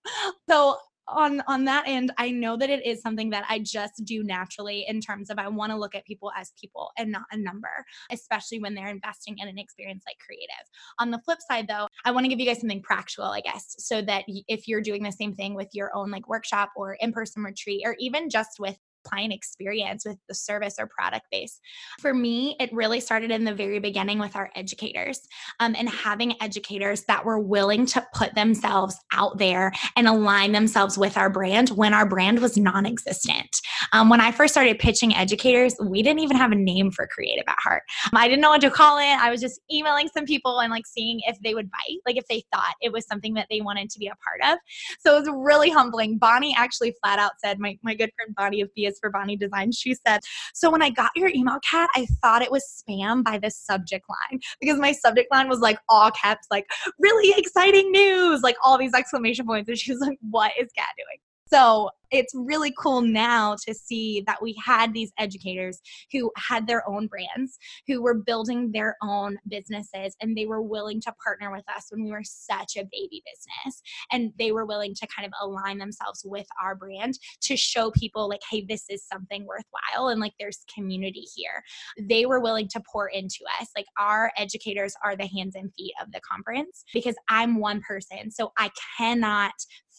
So 0.48 0.78
on 1.12 1.42
on 1.46 1.64
that 1.64 1.84
end 1.86 2.12
i 2.18 2.30
know 2.30 2.56
that 2.56 2.70
it 2.70 2.84
is 2.86 3.00
something 3.00 3.30
that 3.30 3.44
i 3.48 3.58
just 3.58 4.04
do 4.04 4.22
naturally 4.22 4.84
in 4.88 5.00
terms 5.00 5.30
of 5.30 5.38
i 5.38 5.48
want 5.48 5.70
to 5.70 5.78
look 5.78 5.94
at 5.94 6.04
people 6.04 6.30
as 6.36 6.52
people 6.60 6.90
and 6.98 7.10
not 7.10 7.22
a 7.32 7.36
number 7.36 7.84
especially 8.10 8.58
when 8.58 8.74
they're 8.74 8.88
investing 8.88 9.36
in 9.38 9.48
an 9.48 9.58
experience 9.58 10.02
like 10.06 10.16
creative. 10.24 10.68
On 10.98 11.10
the 11.10 11.20
flip 11.24 11.38
side 11.48 11.66
though 11.68 11.86
i 12.04 12.10
want 12.10 12.24
to 12.24 12.28
give 12.28 12.40
you 12.40 12.46
guys 12.46 12.60
something 12.60 12.82
practical 12.82 13.24
i 13.24 13.40
guess 13.40 13.74
so 13.78 14.02
that 14.02 14.24
if 14.48 14.68
you're 14.68 14.80
doing 14.80 15.02
the 15.02 15.12
same 15.12 15.34
thing 15.34 15.54
with 15.54 15.68
your 15.72 15.94
own 15.94 16.10
like 16.10 16.28
workshop 16.28 16.70
or 16.76 16.94
in-person 16.94 17.42
retreat 17.42 17.82
or 17.84 17.96
even 17.98 18.28
just 18.28 18.58
with 18.58 18.76
client 19.04 19.32
experience 19.32 20.04
with 20.04 20.18
the 20.28 20.34
service 20.34 20.76
or 20.78 20.86
product 20.86 21.26
base. 21.30 21.60
For 22.00 22.14
me, 22.14 22.56
it 22.60 22.72
really 22.72 23.00
started 23.00 23.30
in 23.30 23.44
the 23.44 23.54
very 23.54 23.78
beginning 23.78 24.18
with 24.18 24.36
our 24.36 24.50
educators 24.54 25.20
um, 25.60 25.74
and 25.78 25.88
having 25.88 26.40
educators 26.42 27.04
that 27.04 27.24
were 27.24 27.38
willing 27.38 27.86
to 27.86 28.06
put 28.14 28.34
themselves 28.34 28.96
out 29.12 29.38
there 29.38 29.72
and 29.96 30.06
align 30.06 30.52
themselves 30.52 30.96
with 30.98 31.16
our 31.16 31.30
brand 31.30 31.70
when 31.70 31.94
our 31.94 32.08
brand 32.08 32.40
was 32.40 32.56
non 32.56 32.86
existent. 32.86 33.60
Um, 33.92 34.08
when 34.08 34.20
I 34.20 34.32
first 34.32 34.54
started 34.54 34.78
pitching 34.78 35.14
educators, 35.14 35.74
we 35.80 36.02
didn't 36.02 36.20
even 36.20 36.36
have 36.36 36.52
a 36.52 36.56
name 36.56 36.90
for 36.90 37.06
Creative 37.06 37.44
at 37.48 37.58
Heart. 37.58 37.82
I 38.14 38.28
didn't 38.28 38.40
know 38.40 38.50
what 38.50 38.60
to 38.60 38.70
call 38.70 38.98
it. 38.98 39.18
I 39.20 39.30
was 39.30 39.40
just 39.40 39.60
emailing 39.70 40.08
some 40.08 40.24
people 40.24 40.60
and 40.60 40.70
like 40.70 40.86
seeing 40.86 41.20
if 41.26 41.38
they 41.40 41.54
would 41.54 41.70
bite, 41.70 41.98
like 42.06 42.16
if 42.16 42.26
they 42.28 42.44
thought 42.52 42.74
it 42.80 42.92
was 42.92 43.06
something 43.06 43.34
that 43.34 43.46
they 43.50 43.60
wanted 43.60 43.90
to 43.90 43.98
be 43.98 44.06
a 44.06 44.14
part 44.16 44.52
of. 44.52 44.58
So 45.00 45.16
it 45.16 45.20
was 45.20 45.30
really 45.34 45.70
humbling. 45.70 46.18
Bonnie 46.18 46.54
actually 46.56 46.94
flat 47.02 47.18
out 47.18 47.32
said, 47.44 47.58
my, 47.58 47.78
my 47.82 47.94
good 47.94 48.10
friend 48.16 48.34
Bonnie 48.34 48.60
of 48.60 48.70
B 48.74 48.86
is 48.92 48.98
for 49.00 49.10
Bonnie 49.10 49.36
Design, 49.36 49.72
she 49.72 49.94
said, 50.06 50.20
So 50.54 50.70
when 50.70 50.82
I 50.82 50.90
got 50.90 51.10
your 51.16 51.28
email, 51.28 51.58
Kat, 51.68 51.88
I 51.94 52.06
thought 52.20 52.42
it 52.42 52.50
was 52.50 52.64
spam 52.64 53.24
by 53.24 53.38
the 53.38 53.50
subject 53.50 54.04
line 54.08 54.40
because 54.60 54.78
my 54.78 54.92
subject 54.92 55.32
line 55.32 55.48
was 55.48 55.60
like 55.60 55.78
all 55.88 56.10
caps, 56.10 56.46
like 56.50 56.66
really 56.98 57.34
exciting 57.36 57.90
news, 57.90 58.42
like 58.42 58.56
all 58.64 58.78
these 58.78 58.94
exclamation 58.94 59.46
points. 59.46 59.68
And 59.68 59.78
she 59.78 59.92
was 59.92 60.00
like, 60.00 60.18
What 60.30 60.52
is 60.58 60.68
Kat 60.76 60.88
doing? 60.96 61.18
So 61.52 61.90
it's 62.10 62.34
really 62.34 62.74
cool 62.78 63.00
now 63.00 63.56
to 63.66 63.72
see 63.72 64.22
that 64.26 64.42
we 64.42 64.54
had 64.62 64.92
these 64.92 65.12
educators 65.18 65.80
who 66.12 66.30
had 66.36 66.66
their 66.66 66.86
own 66.88 67.06
brands, 67.06 67.58
who 67.86 68.02
were 68.02 68.14
building 68.14 68.70
their 68.70 68.96
own 69.02 69.38
businesses, 69.48 70.14
and 70.20 70.36
they 70.36 70.44
were 70.44 70.60
willing 70.60 71.00
to 71.00 71.14
partner 71.24 71.50
with 71.50 71.64
us 71.74 71.86
when 71.90 72.04
we 72.04 72.10
were 72.10 72.22
such 72.22 72.76
a 72.76 72.84
baby 72.92 73.22
business. 73.24 73.82
And 74.10 74.32
they 74.38 74.52
were 74.52 74.66
willing 74.66 74.94
to 74.94 75.06
kind 75.14 75.26
of 75.26 75.32
align 75.40 75.78
themselves 75.78 76.22
with 76.24 76.46
our 76.62 76.74
brand 76.74 77.18
to 77.42 77.56
show 77.56 77.90
people, 77.90 78.28
like, 78.28 78.42
hey, 78.50 78.64
this 78.68 78.84
is 78.90 79.04
something 79.10 79.46
worthwhile, 79.46 80.08
and 80.08 80.20
like 80.20 80.34
there's 80.38 80.64
community 80.74 81.24
here. 81.34 81.62
They 81.98 82.26
were 82.26 82.40
willing 82.40 82.68
to 82.68 82.82
pour 82.92 83.08
into 83.08 83.40
us. 83.58 83.68
Like, 83.74 83.86
our 83.98 84.32
educators 84.36 84.94
are 85.02 85.16
the 85.16 85.26
hands 85.26 85.54
and 85.54 85.72
feet 85.74 85.94
of 86.00 86.12
the 86.12 86.20
conference 86.20 86.84
because 86.92 87.16
I'm 87.30 87.58
one 87.58 87.80
person. 87.80 88.30
So 88.30 88.52
I 88.58 88.70
cannot 88.98 89.54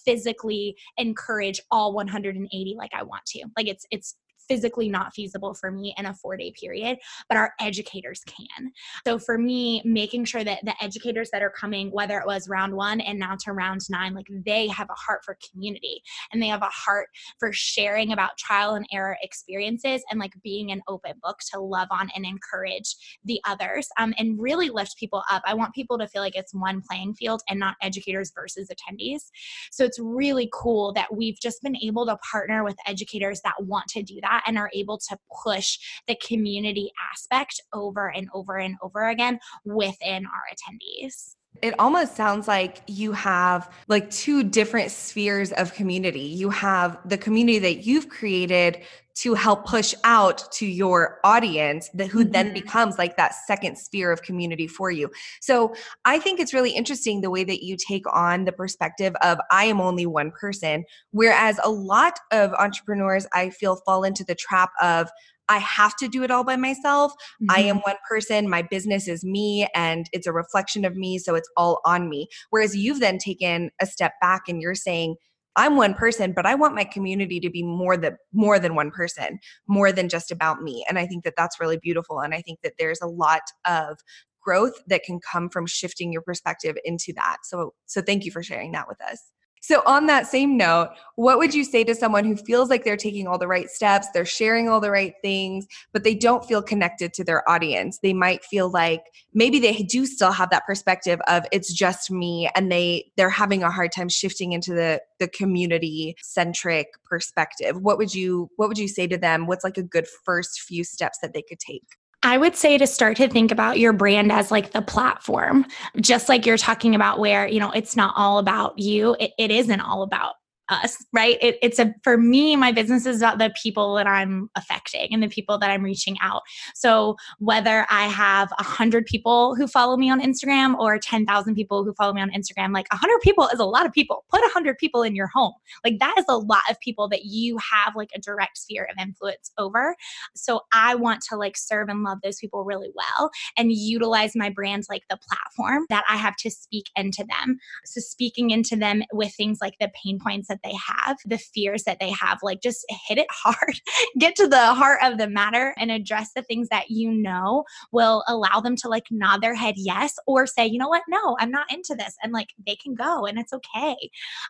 physically 0.06 0.76
encourage 0.98 1.60
all 1.72 1.94
180 1.94 2.76
like 2.78 2.92
I 2.94 3.04
want 3.04 3.26
to. 3.28 3.46
Like 3.58 3.68
it's 3.68 3.86
it's 3.92 4.16
physically 4.48 4.90
not 4.90 5.14
feasible 5.14 5.54
for 5.54 5.72
me 5.72 5.94
in 5.98 6.06
a 6.06 6.14
four 6.14 6.38
day 6.38 6.54
period, 6.60 6.98
but 7.30 7.38
our 7.38 7.54
educators 7.60 8.22
can. 8.26 8.72
So 9.06 9.20
for 9.20 9.38
me, 9.38 9.82
making 9.86 10.26
sure 10.26 10.44
that 10.44 10.64
the 10.64 10.74
educators 10.82 11.30
that 11.32 11.42
are 11.42 11.50
coming, 11.50 11.92
whether 11.92 12.18
it 12.18 12.26
was 12.26 12.50
round 12.50 12.74
one 12.74 13.02
and 13.02 13.20
now 13.20 13.36
to 13.42 13.54
round 13.54 13.82
nine, 13.90 14.14
like 14.14 14.28
they 14.30 14.68
have 14.68 14.90
a 14.90 14.94
heart 14.94 15.24
for 15.26 15.38
community 15.52 16.02
and 16.32 16.42
they 16.42 16.48
have 16.48 16.62
a 16.62 16.70
heart 16.70 17.08
for 17.40 17.52
sharing 17.52 18.12
about 18.12 18.38
trial 18.38 18.76
and 18.76 18.86
error 18.92 19.18
experiences 19.22 20.04
and 20.10 20.20
like 20.20 20.34
being 20.44 20.72
an 20.72 20.82
open 20.88 21.14
book 21.22 21.40
to 21.52 21.60
love 21.60 21.88
on 21.92 22.10
and 22.16 22.26
encourage 22.26 22.96
the 23.26 23.40
others 23.46 23.88
um, 23.98 24.14
and 24.18 24.42
really 24.42 24.70
lift 24.70 24.98
people 24.98 25.24
up. 25.30 25.42
I 25.46 25.54
want 25.54 25.74
people 25.74 25.98
to 25.98 26.08
feel 26.08 26.22
like 26.22 26.36
it's 26.36 26.54
one 26.54 26.82
playing 26.82 27.16
field 27.16 27.42
and 27.50 27.60
not 27.60 27.76
educators 27.82 28.32
versus 28.36 28.70
attendees. 28.70 29.32
So 29.72 29.84
it's 29.84 30.00
really 30.00 30.50
cool 30.54 30.94
that 30.94 31.14
we've 31.14 31.40
just 31.40 31.62
been 31.62 31.78
able 31.78 32.06
to 32.06 32.18
partner 32.18 32.64
with 32.64 32.76
educators 32.86 33.42
that 33.42 33.56
want 33.60 33.88
to 33.88 34.04
do 34.04 34.20
that 34.22 34.33
that 34.34 34.44
and 34.48 34.58
are 34.58 34.72
able 34.74 34.98
to 34.98 35.18
push 35.44 35.78
the 36.08 36.16
community 36.16 36.92
aspect 37.12 37.62
over 37.74 38.12
and 38.12 38.30
over 38.34 38.58
and 38.58 38.76
over 38.82 39.10
again 39.10 39.40
within 39.66 40.26
our 40.26 40.44
attendees. 40.52 41.36
It 41.62 41.76
almost 41.80 42.16
sounds 42.16 42.48
like 42.48 42.82
you 42.88 43.12
have 43.12 43.72
like 43.88 44.10
two 44.10 44.44
different 44.44 44.90
spheres 44.90 45.52
of 45.52 45.74
community. 45.74 46.22
You 46.22 46.50
have 46.50 46.98
the 47.06 47.18
community 47.18 47.60
that 47.60 47.86
you've 47.86 48.10
created 48.10 48.82
to 49.16 49.34
help 49.36 49.66
push 49.66 49.94
out 50.04 50.52
to 50.54 50.66
your 50.66 51.20
audience 51.24 51.90
that 51.94 52.08
who 52.08 52.22
mm-hmm. 52.24 52.32
then 52.32 52.54
becomes 52.54 52.98
like 52.98 53.16
that 53.18 53.34
second 53.46 53.78
sphere 53.78 54.12
of 54.12 54.22
community 54.24 54.68
for 54.68 54.90
you. 54.90 55.10
So 55.42 55.76
I 56.06 56.20
think 56.20 56.40
it's 56.40 56.54
really 56.54 56.72
interesting 56.72 57.22
the 57.22 57.30
way 57.30 57.44
that 57.44 57.64
you 57.64 57.78
take 57.78 58.06
on 58.12 58.46
the 58.46 58.52
perspective 58.52 59.14
of 59.22 59.38
I 59.52 59.66
am 59.66 59.80
only 59.80 60.06
one 60.06 60.32
person, 60.32 60.84
whereas 61.12 61.60
a 61.64 61.70
lot 61.70 62.20
of 62.32 62.54
entrepreneurs 62.54 63.28
I 63.34 63.52
feel 63.52 63.76
fall 63.86 64.04
into 64.04 64.24
the 64.24 64.36
trap 64.36 64.72
of 64.82 65.10
I 65.50 65.58
have 65.58 65.96
to 65.98 66.08
do 66.08 66.24
it 66.24 66.32
all 66.32 66.44
by 66.44 66.56
myself. 66.56 67.12
Mm-hmm. 67.12 67.52
I 67.52 67.60
am 67.64 67.78
one 67.80 67.98
person. 68.08 68.50
My 68.50 68.62
business 68.62 69.08
is 69.08 69.24
me 69.24 69.68
and 69.76 70.10
it's 70.14 70.26
a 70.28 70.32
reflection 70.32 70.86
of 70.86 70.96
me. 70.96 71.18
So 71.20 71.36
it's 71.36 71.50
all 71.58 71.82
on 71.86 72.10
me. 72.10 72.28
Whereas 72.50 72.76
you've 72.76 73.00
then 73.02 73.18
taken 73.18 73.70
a 73.82 73.86
step 73.86 74.14
back 74.22 74.44
and 74.48 74.62
you're 74.62 74.76
saying, 74.76 75.16
I'm 75.56 75.76
one 75.76 75.94
person, 75.94 76.34
but 76.34 76.46
I 76.46 76.56
want 76.56 76.76
my 76.76 76.84
community 76.84 77.40
to 77.40 77.50
be 77.50 77.64
more 77.64 77.98
than 77.98 78.18
more 78.32 78.60
than 78.60 78.76
one 78.76 78.92
person, 78.92 79.40
more 79.68 79.92
than 79.92 80.10
just 80.10 80.32
about 80.32 80.62
me. 80.62 80.86
And 80.90 80.98
I 80.98 81.06
think 81.06 81.24
that 81.24 81.36
that's 81.38 81.60
really 81.60 81.78
beautiful. 81.78 82.20
And 82.20 82.34
I 82.34 82.42
think 82.42 82.60
that 82.64 82.74
there's 82.80 83.02
a 83.02 83.08
lot 83.08 83.44
of 83.66 84.00
growth 84.42 84.74
that 84.88 85.04
can 85.04 85.20
come 85.20 85.50
from 85.50 85.66
shifting 85.66 86.12
your 86.12 86.22
perspective 86.22 86.76
into 86.84 87.14
that. 87.16 87.38
So 87.44 87.74
so 87.86 88.02
thank 88.02 88.26
you 88.26 88.32
for 88.32 88.44
sharing 88.44 88.72
that 88.74 88.88
with 88.88 89.02
us. 89.02 89.22
So, 89.64 89.82
on 89.86 90.08
that 90.08 90.28
same 90.28 90.58
note, 90.58 90.90
what 91.16 91.38
would 91.38 91.54
you 91.54 91.64
say 91.64 91.86
to 91.86 91.96
someone 91.96 92.26
who 92.26 92.36
feels 92.36 92.70
like 92.70 92.84
they're 92.84 92.98
taking 92.98 93.28
all 93.28 93.38
the 93.38 93.48
right 93.48 93.70
steps, 93.70 94.08
they're 94.14 94.26
sharing 94.26 94.68
all 94.68 94.82
the 94.82 94.92
right 94.92 95.14
things, 95.22 95.66
but 95.94 96.04
they 96.04 96.16
don't 96.16 96.44
feel 96.44 96.62
connected 96.62 97.14
to 97.14 97.24
their 97.24 97.50
audience? 97.50 98.00
They 98.04 98.12
might 98.12 98.44
feel 98.44 98.70
like 98.70 99.04
maybe 99.34 99.62
they 99.62 99.72
do 99.84 100.06
still 100.06 100.34
have 100.34 100.50
that 100.50 100.66
perspective 100.66 101.22
of 101.30 101.46
it's 101.54 101.72
just 101.72 102.12
me 102.12 102.50
and 102.58 102.70
they 102.70 103.06
they're 103.16 103.30
having 103.30 103.64
a 103.64 103.72
hard 103.72 103.94
time 103.94 104.10
shifting 104.10 104.52
into 104.52 104.74
the 104.74 105.02
the 105.18 105.30
community 105.30 106.18
centric 106.22 106.88
perspective. 107.06 107.82
What 107.82 107.98
would 107.98 108.14
you 108.14 108.50
what 108.58 108.68
would 108.68 108.78
you 108.78 108.90
say 108.90 109.08
to 109.08 109.18
them? 109.18 109.48
What's 109.48 109.64
like 109.64 109.78
a 109.78 109.84
good 109.84 110.08
first 110.26 110.60
few 110.60 110.84
steps 110.84 111.20
that 111.22 111.34
they 111.34 111.42
could 111.42 111.60
take? 111.60 111.86
I 112.24 112.38
would 112.38 112.56
say 112.56 112.78
to 112.78 112.88
start 112.88 113.18
to 113.18 113.28
think 113.28 113.52
about 113.52 113.80
your 113.80 113.94
brand 113.94 114.32
as 114.32 114.50
like 114.50 114.72
the 114.72 114.82
platform, 114.82 115.66
just 116.00 116.30
like 116.30 116.46
you're 116.46 116.58
talking 116.58 116.96
about, 116.96 117.20
where, 117.20 117.48
you 117.48 117.60
know, 117.60 117.72
it's 117.72 117.96
not 117.96 118.14
all 118.18 118.38
about 118.38 118.80
you. 118.80 119.16
it, 119.20 119.32
it 119.38 119.52
isn't 119.52 119.82
all 119.82 120.04
about 120.04 120.36
us, 120.74 121.06
right? 121.14 121.38
It, 121.42 121.58
it's 121.62 121.80
a 121.80 121.94
for 122.04 122.18
me, 122.18 122.56
my 122.56 122.72
business 122.72 123.06
is 123.06 123.22
about 123.22 123.40
the 123.40 123.54
people 123.62 123.96
that 123.96 124.08
I'm 124.08 124.50
affecting 124.56 125.14
and 125.14 125.22
the 125.22 125.28
people 125.28 125.58
that 125.60 125.70
I'm 125.70 125.84
reaching 125.84 126.18
out. 126.22 126.42
So 126.76 127.16
whether 127.40 127.86
I 127.90 128.08
have 128.08 128.52
a 128.60 128.64
hundred 128.64 129.06
people 129.06 129.56
who 129.56 129.68
follow 129.68 129.98
me 129.98 130.10
on 130.10 130.22
Instagram 130.22 130.78
or 130.78 130.98
ten 130.98 131.26
thousand 131.26 131.56
people 131.56 131.84
who 131.84 131.94
follow 131.94 132.14
me 132.14 132.22
on 132.22 132.32
Instagram, 132.32 132.74
like 132.74 132.88
a 132.92 132.98
hundred 132.98 133.22
people 133.22 133.48
is 133.48 133.60
a 133.60 133.66
lot 133.66 133.86
of 133.86 133.92
people. 133.92 134.26
Put 134.32 134.42
a 134.42 134.50
hundred 134.50 134.78
people 134.78 135.04
in 135.04 135.16
your 135.16 135.28
home, 135.28 135.54
like 135.84 136.00
that 136.00 136.16
is 136.18 136.26
a 136.30 136.38
lot 136.38 136.64
of 136.70 136.80
people 136.80 137.08
that 137.10 137.26
you 137.26 137.58
have 137.58 137.96
like 137.96 138.10
a 138.16 138.20
direct 138.20 138.58
sphere 138.58 138.88
of 138.92 139.02
influence 139.02 139.52
over. 139.58 139.96
So 140.36 140.62
I 140.74 140.96
want 140.96 141.22
to 141.30 141.38
like 141.38 141.58
serve 141.58 141.90
and 141.90 142.04
love 142.04 142.20
those 142.24 142.38
people 142.38 142.64
really 142.64 142.92
well 142.96 143.30
and 143.58 143.72
utilize 143.72 144.36
my 144.36 144.50
brand 144.50 144.84
like 144.90 145.04
the 145.10 145.20
platform 145.30 145.86
that 145.90 146.04
I 146.10 146.18
have 146.18 146.36
to 146.38 146.50
speak 146.50 146.86
into 146.96 147.24
them. 147.24 147.58
So 147.86 148.02
speaking 148.02 148.50
into 148.50 148.76
them 148.76 149.04
with 149.12 149.34
things 149.36 149.60
like 149.62 149.76
the 149.80 149.92
pain 150.04 150.20
points 150.20 150.48
that 150.48 150.60
they 150.64 150.74
have, 150.74 151.18
the 151.26 151.38
fears 151.38 151.84
that 151.84 152.00
they 152.00 152.12
have, 152.12 152.40
like 152.42 152.62
just 152.62 152.86
hit 153.08 153.18
it 153.18 153.28
hard, 153.32 153.80
get 154.20 154.36
to 154.36 154.48
the 154.48 154.74
heart 154.74 155.00
of 155.04 155.18
the 155.18 155.30
matter 155.30 155.74
and 155.78 155.92
address 155.92 156.32
the 156.36 156.44
things 156.44 156.70
that 156.70 156.90
you 156.90 157.12
know 157.12 157.64
will 157.92 158.24
allow 158.28 158.60
them 158.60 158.76
to 158.78 158.88
like 158.88 159.06
nod 159.12 159.42
their 159.42 159.56
head 159.56 159.76
yes 159.78 160.16
or 160.28 160.48
say, 160.48 160.66
you 160.66 160.78
know 160.78 160.88
what, 160.88 161.04
no, 161.08 161.36
I'm 161.40 161.52
not 161.52 161.72
into 161.72 161.96
this. 161.96 162.16
And 162.24 162.32
like 162.32 162.50
they 162.66 162.76
can 162.76 162.96
go 162.96 163.26
and 163.26 163.38
it's 163.38 163.54
okay. 163.54 163.96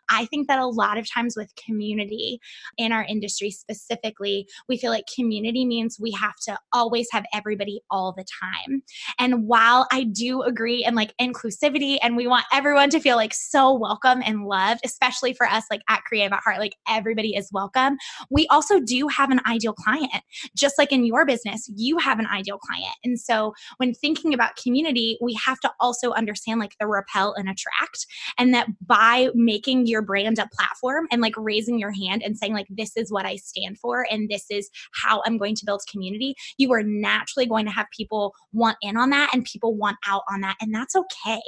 I 0.10 0.26
think 0.26 0.48
that 0.48 0.60
a 0.60 0.68
lot 0.68 0.98
of 0.98 1.12
times 1.12 1.36
with 1.36 1.54
community 1.56 2.40
in 2.78 2.92
our 2.92 3.04
industry 3.04 3.52
specifically, 3.52 4.48
we 4.68 4.78
feel 4.78 4.92
like 4.92 5.06
community 5.14 5.66
means 5.66 5.98
we 6.00 6.12
have 6.12 6.36
to 6.48 6.58
always 6.72 7.08
have 7.12 7.26
everybody 7.34 7.82
all 7.90 8.14
the 8.14 8.26
time. 8.42 8.84
And 9.20 9.48
while 9.48 9.88
I 9.92 10.04
do 10.04 10.42
agree 10.42 10.84
in 10.86 10.96
like 10.96 11.14
inclusivity 11.20 11.98
and 12.02 12.16
we 12.16 12.28
want 12.28 12.46
everyone 12.52 12.90
to 12.92 13.00
feel 13.00 13.16
like 13.16 13.34
so 13.34 13.74
welcome 13.74 14.22
and 14.26 14.46
loved, 14.46 14.82
especially 14.86 15.34
for 15.34 15.48
us 15.48 15.66
like 15.70 15.82
at 15.94 16.04
Creative 16.04 16.34
at 16.34 16.40
Heart, 16.44 16.60
like 16.60 16.76
everybody 16.88 17.36
is 17.36 17.50
welcome. 17.52 17.98
We 18.30 18.48
also 18.48 18.80
do 18.80 19.08
have 19.08 19.30
an 19.30 19.40
ideal 19.46 19.74
client. 19.74 20.24
Just 20.56 20.78
like 20.78 20.92
in 20.92 21.06
your 21.06 21.26
business, 21.26 21.70
you 21.76 21.98
have 22.00 22.20
an 22.20 22.28
ideal 22.28 22.58
client. 22.58 22.96
And 23.04 23.20
so 23.20 23.54
when 23.78 23.94
thinking 23.94 24.34
about 24.34 24.56
community, 24.56 25.18
we 25.22 25.34
have 25.46 25.60
to 25.62 25.72
also 25.80 26.12
understand 26.12 26.60
like 26.60 26.76
the 26.80 26.88
repel 26.88 27.34
and 27.34 27.48
attract. 27.50 28.06
And 28.38 28.54
that 28.54 28.68
by 28.86 29.30
making 29.36 29.88
your 29.88 30.02
brand 30.02 30.40
a 30.40 30.48
platform 30.48 31.08
and 31.12 31.22
like 31.22 31.34
raising 31.38 31.80
your 31.80 31.92
hand 31.92 32.24
and 32.24 32.38
saying, 32.38 32.54
like, 32.54 32.68
this 32.70 32.98
is 32.98 33.12
what 33.12 33.26
I 33.26 33.36
stand 33.36 33.78
for 33.78 34.06
and 34.10 34.30
this 34.30 34.46
is 34.50 34.70
how 34.94 35.22
I'm 35.26 35.38
going 35.38 35.56
to 35.56 35.66
build 35.66 35.82
community, 35.90 36.36
you 36.58 36.72
are 36.74 36.84
naturally 36.84 37.46
going 37.46 37.66
to 37.66 37.72
have 37.72 37.88
people 37.96 38.34
want 38.52 38.78
in 38.82 38.98
on 38.98 39.10
that 39.12 39.30
and 39.34 39.46
people 39.46 39.76
want 39.76 39.98
out 40.08 40.24
on 40.30 40.42
that. 40.42 40.56
And 40.62 40.74
that's 40.74 40.96
okay. 40.96 41.42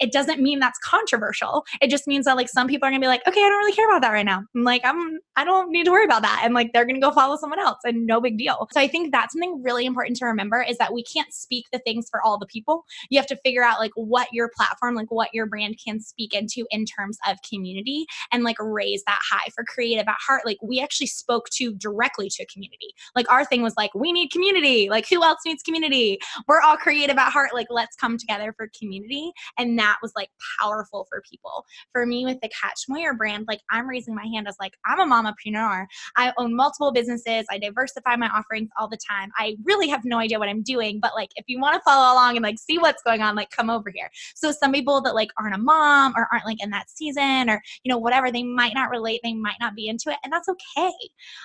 It 0.00 0.12
doesn't 0.12 0.40
mean 0.40 0.58
that's 0.58 0.78
controversial. 0.78 1.64
It 1.80 1.90
just 1.90 2.06
means 2.06 2.24
that 2.24 2.36
like 2.36 2.48
some 2.48 2.66
people 2.66 2.88
are 2.88 2.90
gonna 2.90 3.00
be 3.00 3.06
like, 3.06 3.26
okay, 3.26 3.40
I 3.40 3.48
don't 3.48 3.58
really 3.58 3.72
care 3.72 3.83
about 3.84 4.02
that 4.02 4.10
right 4.10 4.24
now. 4.24 4.42
I'm 4.54 4.62
like, 4.62 4.82
I'm, 4.84 5.18
I 5.36 5.44
don't 5.44 5.70
need 5.70 5.84
to 5.84 5.90
worry 5.90 6.04
about 6.04 6.22
that. 6.22 6.42
And 6.44 6.54
like, 6.54 6.72
they're 6.72 6.84
going 6.84 7.00
to 7.00 7.00
go 7.00 7.12
follow 7.12 7.36
someone 7.36 7.58
else 7.58 7.78
and 7.84 8.06
no 8.06 8.20
big 8.20 8.38
deal. 8.38 8.68
So 8.72 8.80
I 8.80 8.88
think 8.88 9.12
that's 9.12 9.32
something 9.32 9.62
really 9.62 9.86
important 9.86 10.16
to 10.18 10.26
remember 10.26 10.62
is 10.62 10.78
that 10.78 10.92
we 10.92 11.02
can't 11.02 11.32
speak 11.32 11.66
the 11.72 11.78
things 11.80 12.08
for 12.10 12.24
all 12.24 12.38
the 12.38 12.46
people. 12.46 12.84
You 13.10 13.18
have 13.18 13.26
to 13.28 13.36
figure 13.36 13.64
out 13.64 13.78
like 13.78 13.92
what 13.94 14.28
your 14.32 14.50
platform, 14.56 14.94
like 14.94 15.10
what 15.10 15.30
your 15.32 15.46
brand 15.46 15.76
can 15.84 16.00
speak 16.00 16.34
into 16.34 16.66
in 16.70 16.84
terms 16.84 17.18
of 17.28 17.38
community 17.48 18.06
and 18.32 18.44
like 18.44 18.56
raise 18.58 19.02
that 19.06 19.20
high 19.30 19.48
for 19.54 19.64
creative 19.64 20.06
at 20.08 20.16
heart. 20.24 20.42
Like 20.44 20.58
we 20.62 20.80
actually 20.80 21.06
spoke 21.08 21.48
to 21.50 21.74
directly 21.74 22.28
to 22.30 22.46
community. 22.46 22.94
Like 23.14 23.30
our 23.30 23.44
thing 23.44 23.62
was 23.62 23.74
like, 23.76 23.94
we 23.94 24.12
need 24.12 24.30
community. 24.30 24.88
Like 24.88 25.08
who 25.08 25.22
else 25.22 25.40
needs 25.44 25.62
community? 25.62 26.18
We're 26.46 26.60
all 26.60 26.76
creative 26.76 27.16
at 27.16 27.32
heart. 27.32 27.50
Like 27.54 27.68
let's 27.70 27.96
come 27.96 28.18
together 28.18 28.54
for 28.56 28.70
community. 28.78 29.32
And 29.58 29.78
that 29.78 29.98
was 30.02 30.12
like 30.16 30.30
powerful 30.60 31.06
for 31.08 31.22
people. 31.28 31.64
For 31.92 32.06
me 32.06 32.24
with 32.24 32.40
the 32.40 32.48
Kat 32.48 32.74
Schmoyer 32.78 33.16
brand, 33.16 33.46
like 33.48 33.60
I'm 33.74 33.88
raising 33.88 34.14
my 34.14 34.24
hand 34.24 34.48
as 34.48 34.56
like, 34.58 34.72
I'm 34.86 35.00
a 35.00 35.06
mompreneur. 35.06 35.86
I 36.16 36.32
own 36.38 36.54
multiple 36.54 36.92
businesses. 36.92 37.44
I 37.50 37.58
diversify 37.58 38.16
my 38.16 38.28
offerings 38.28 38.70
all 38.78 38.88
the 38.88 38.98
time. 38.98 39.30
I 39.36 39.56
really 39.64 39.88
have 39.88 40.04
no 40.04 40.18
idea 40.18 40.38
what 40.38 40.48
I'm 40.48 40.62
doing, 40.62 41.00
but 41.00 41.14
like, 41.14 41.30
if 41.36 41.44
you 41.48 41.60
want 41.60 41.74
to 41.74 41.82
follow 41.82 42.14
along 42.14 42.36
and 42.36 42.42
like 42.42 42.58
see 42.58 42.78
what's 42.78 43.02
going 43.02 43.20
on, 43.20 43.34
like 43.34 43.50
come 43.50 43.68
over 43.68 43.90
here. 43.92 44.08
So 44.34 44.52
some 44.52 44.72
people 44.72 45.02
that 45.02 45.14
like 45.14 45.30
aren't 45.38 45.54
a 45.54 45.58
mom 45.58 46.14
or 46.16 46.28
aren't 46.32 46.46
like 46.46 46.62
in 46.62 46.70
that 46.70 46.88
season 46.88 47.50
or, 47.50 47.60
you 47.82 47.90
know, 47.90 47.98
whatever, 47.98 48.30
they 48.30 48.44
might 48.44 48.74
not 48.74 48.90
relate. 48.90 49.20
They 49.22 49.34
might 49.34 49.58
not 49.60 49.74
be 49.74 49.88
into 49.88 50.10
it 50.10 50.18
and 50.22 50.32
that's 50.32 50.48
okay. 50.48 50.92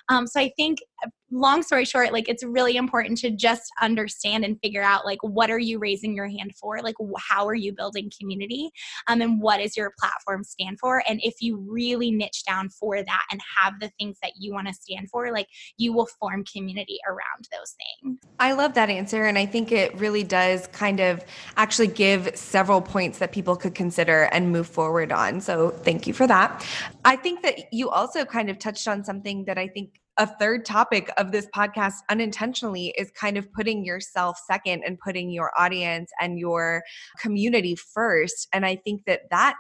Um, 0.10 0.28
so 0.28 0.40
I 0.40 0.52
think 0.56 0.80
long 1.32 1.64
story 1.64 1.86
short 1.86 2.12
like 2.12 2.28
it's 2.28 2.44
really 2.44 2.76
important 2.78 3.18
to 3.20 3.30
just 3.30 3.72
understand 3.82 4.44
and 4.44 4.60
figure 4.62 4.82
out 4.82 5.06
like 5.06 5.20
what 5.22 5.50
are 5.50 5.60
you 5.60 5.80
raising 5.80 6.16
your 6.16 6.28
hand 6.28 6.54
for? 6.56 6.82
Like 6.82 6.96
how 7.18 7.48
are 7.48 7.56
you 7.56 7.74
building 7.74 8.12
community? 8.20 8.72
Um, 9.08 9.22
and 9.22 9.42
what 9.42 9.58
does 9.58 9.78
your 9.78 9.94
platform 10.00 10.44
stand 10.44 10.80
for? 10.80 11.04
And 11.08 11.20
if 11.24 11.42
you 11.42 11.58
really 11.58 12.12
niche 12.12 12.44
down 12.46 12.70
for 12.70 13.04
that 13.04 13.26
and 13.32 13.42
have 13.58 13.80
the 13.80 13.92
things 14.00 14.18
that 14.22 14.34
you 14.40 14.54
want 14.54 14.68
to 14.68 14.74
stand 14.74 15.10
for 15.10 15.32
like 15.32 15.48
you 15.78 15.94
will 15.94 16.08
form 16.20 16.44
community 16.46 17.00
around 17.08 17.48
those 17.52 17.76
things. 18.02 18.20
I 18.40 18.54
love 18.54 18.74
that 18.74 18.90
answer 18.90 19.26
and 19.26 19.38
i 19.38 19.46
think 19.46 19.72
it 19.72 19.96
really 19.98 20.24
does 20.24 20.68
kind 20.68 21.00
of 21.00 21.24
actually 21.58 21.88
give 21.88 22.36
several 22.36 22.82
points 22.82 23.20
that 23.20 23.32
people 23.32 23.56
could 23.56 23.76
consider 23.76 24.24
and 24.32 24.52
move 24.52 24.68
forward 24.68 25.12
on. 25.12 25.42
So 25.42 25.70
thank 25.70 26.08
you 26.08 26.14
for 26.14 26.28
that. 26.28 26.66
I 27.06 27.16
think 27.16 27.42
that 27.44 27.74
you 27.74 27.90
also 27.90 28.26
kind 28.26 28.50
of 28.50 28.60
touched 28.60 28.88
on 28.88 29.04
something 29.04 29.46
that 29.46 29.58
i 29.58 29.68
think 29.68 29.99
a 30.20 30.28
third 30.28 30.66
topic 30.66 31.10
of 31.18 31.32
this 31.32 31.48
podcast 31.56 31.96
unintentionally 32.10 32.94
is 32.98 33.10
kind 33.12 33.38
of 33.38 33.52
putting 33.54 33.86
yourself 33.86 34.38
second 34.46 34.84
and 34.86 35.00
putting 35.00 35.32
your 35.32 35.52
audience 35.58 36.12
and 36.20 36.38
your 36.38 36.84
community 37.20 37.76
first. 37.76 38.48
And 38.52 38.66
I 38.66 38.76
think 38.76 39.06
that 39.06 39.22
that 39.32 39.56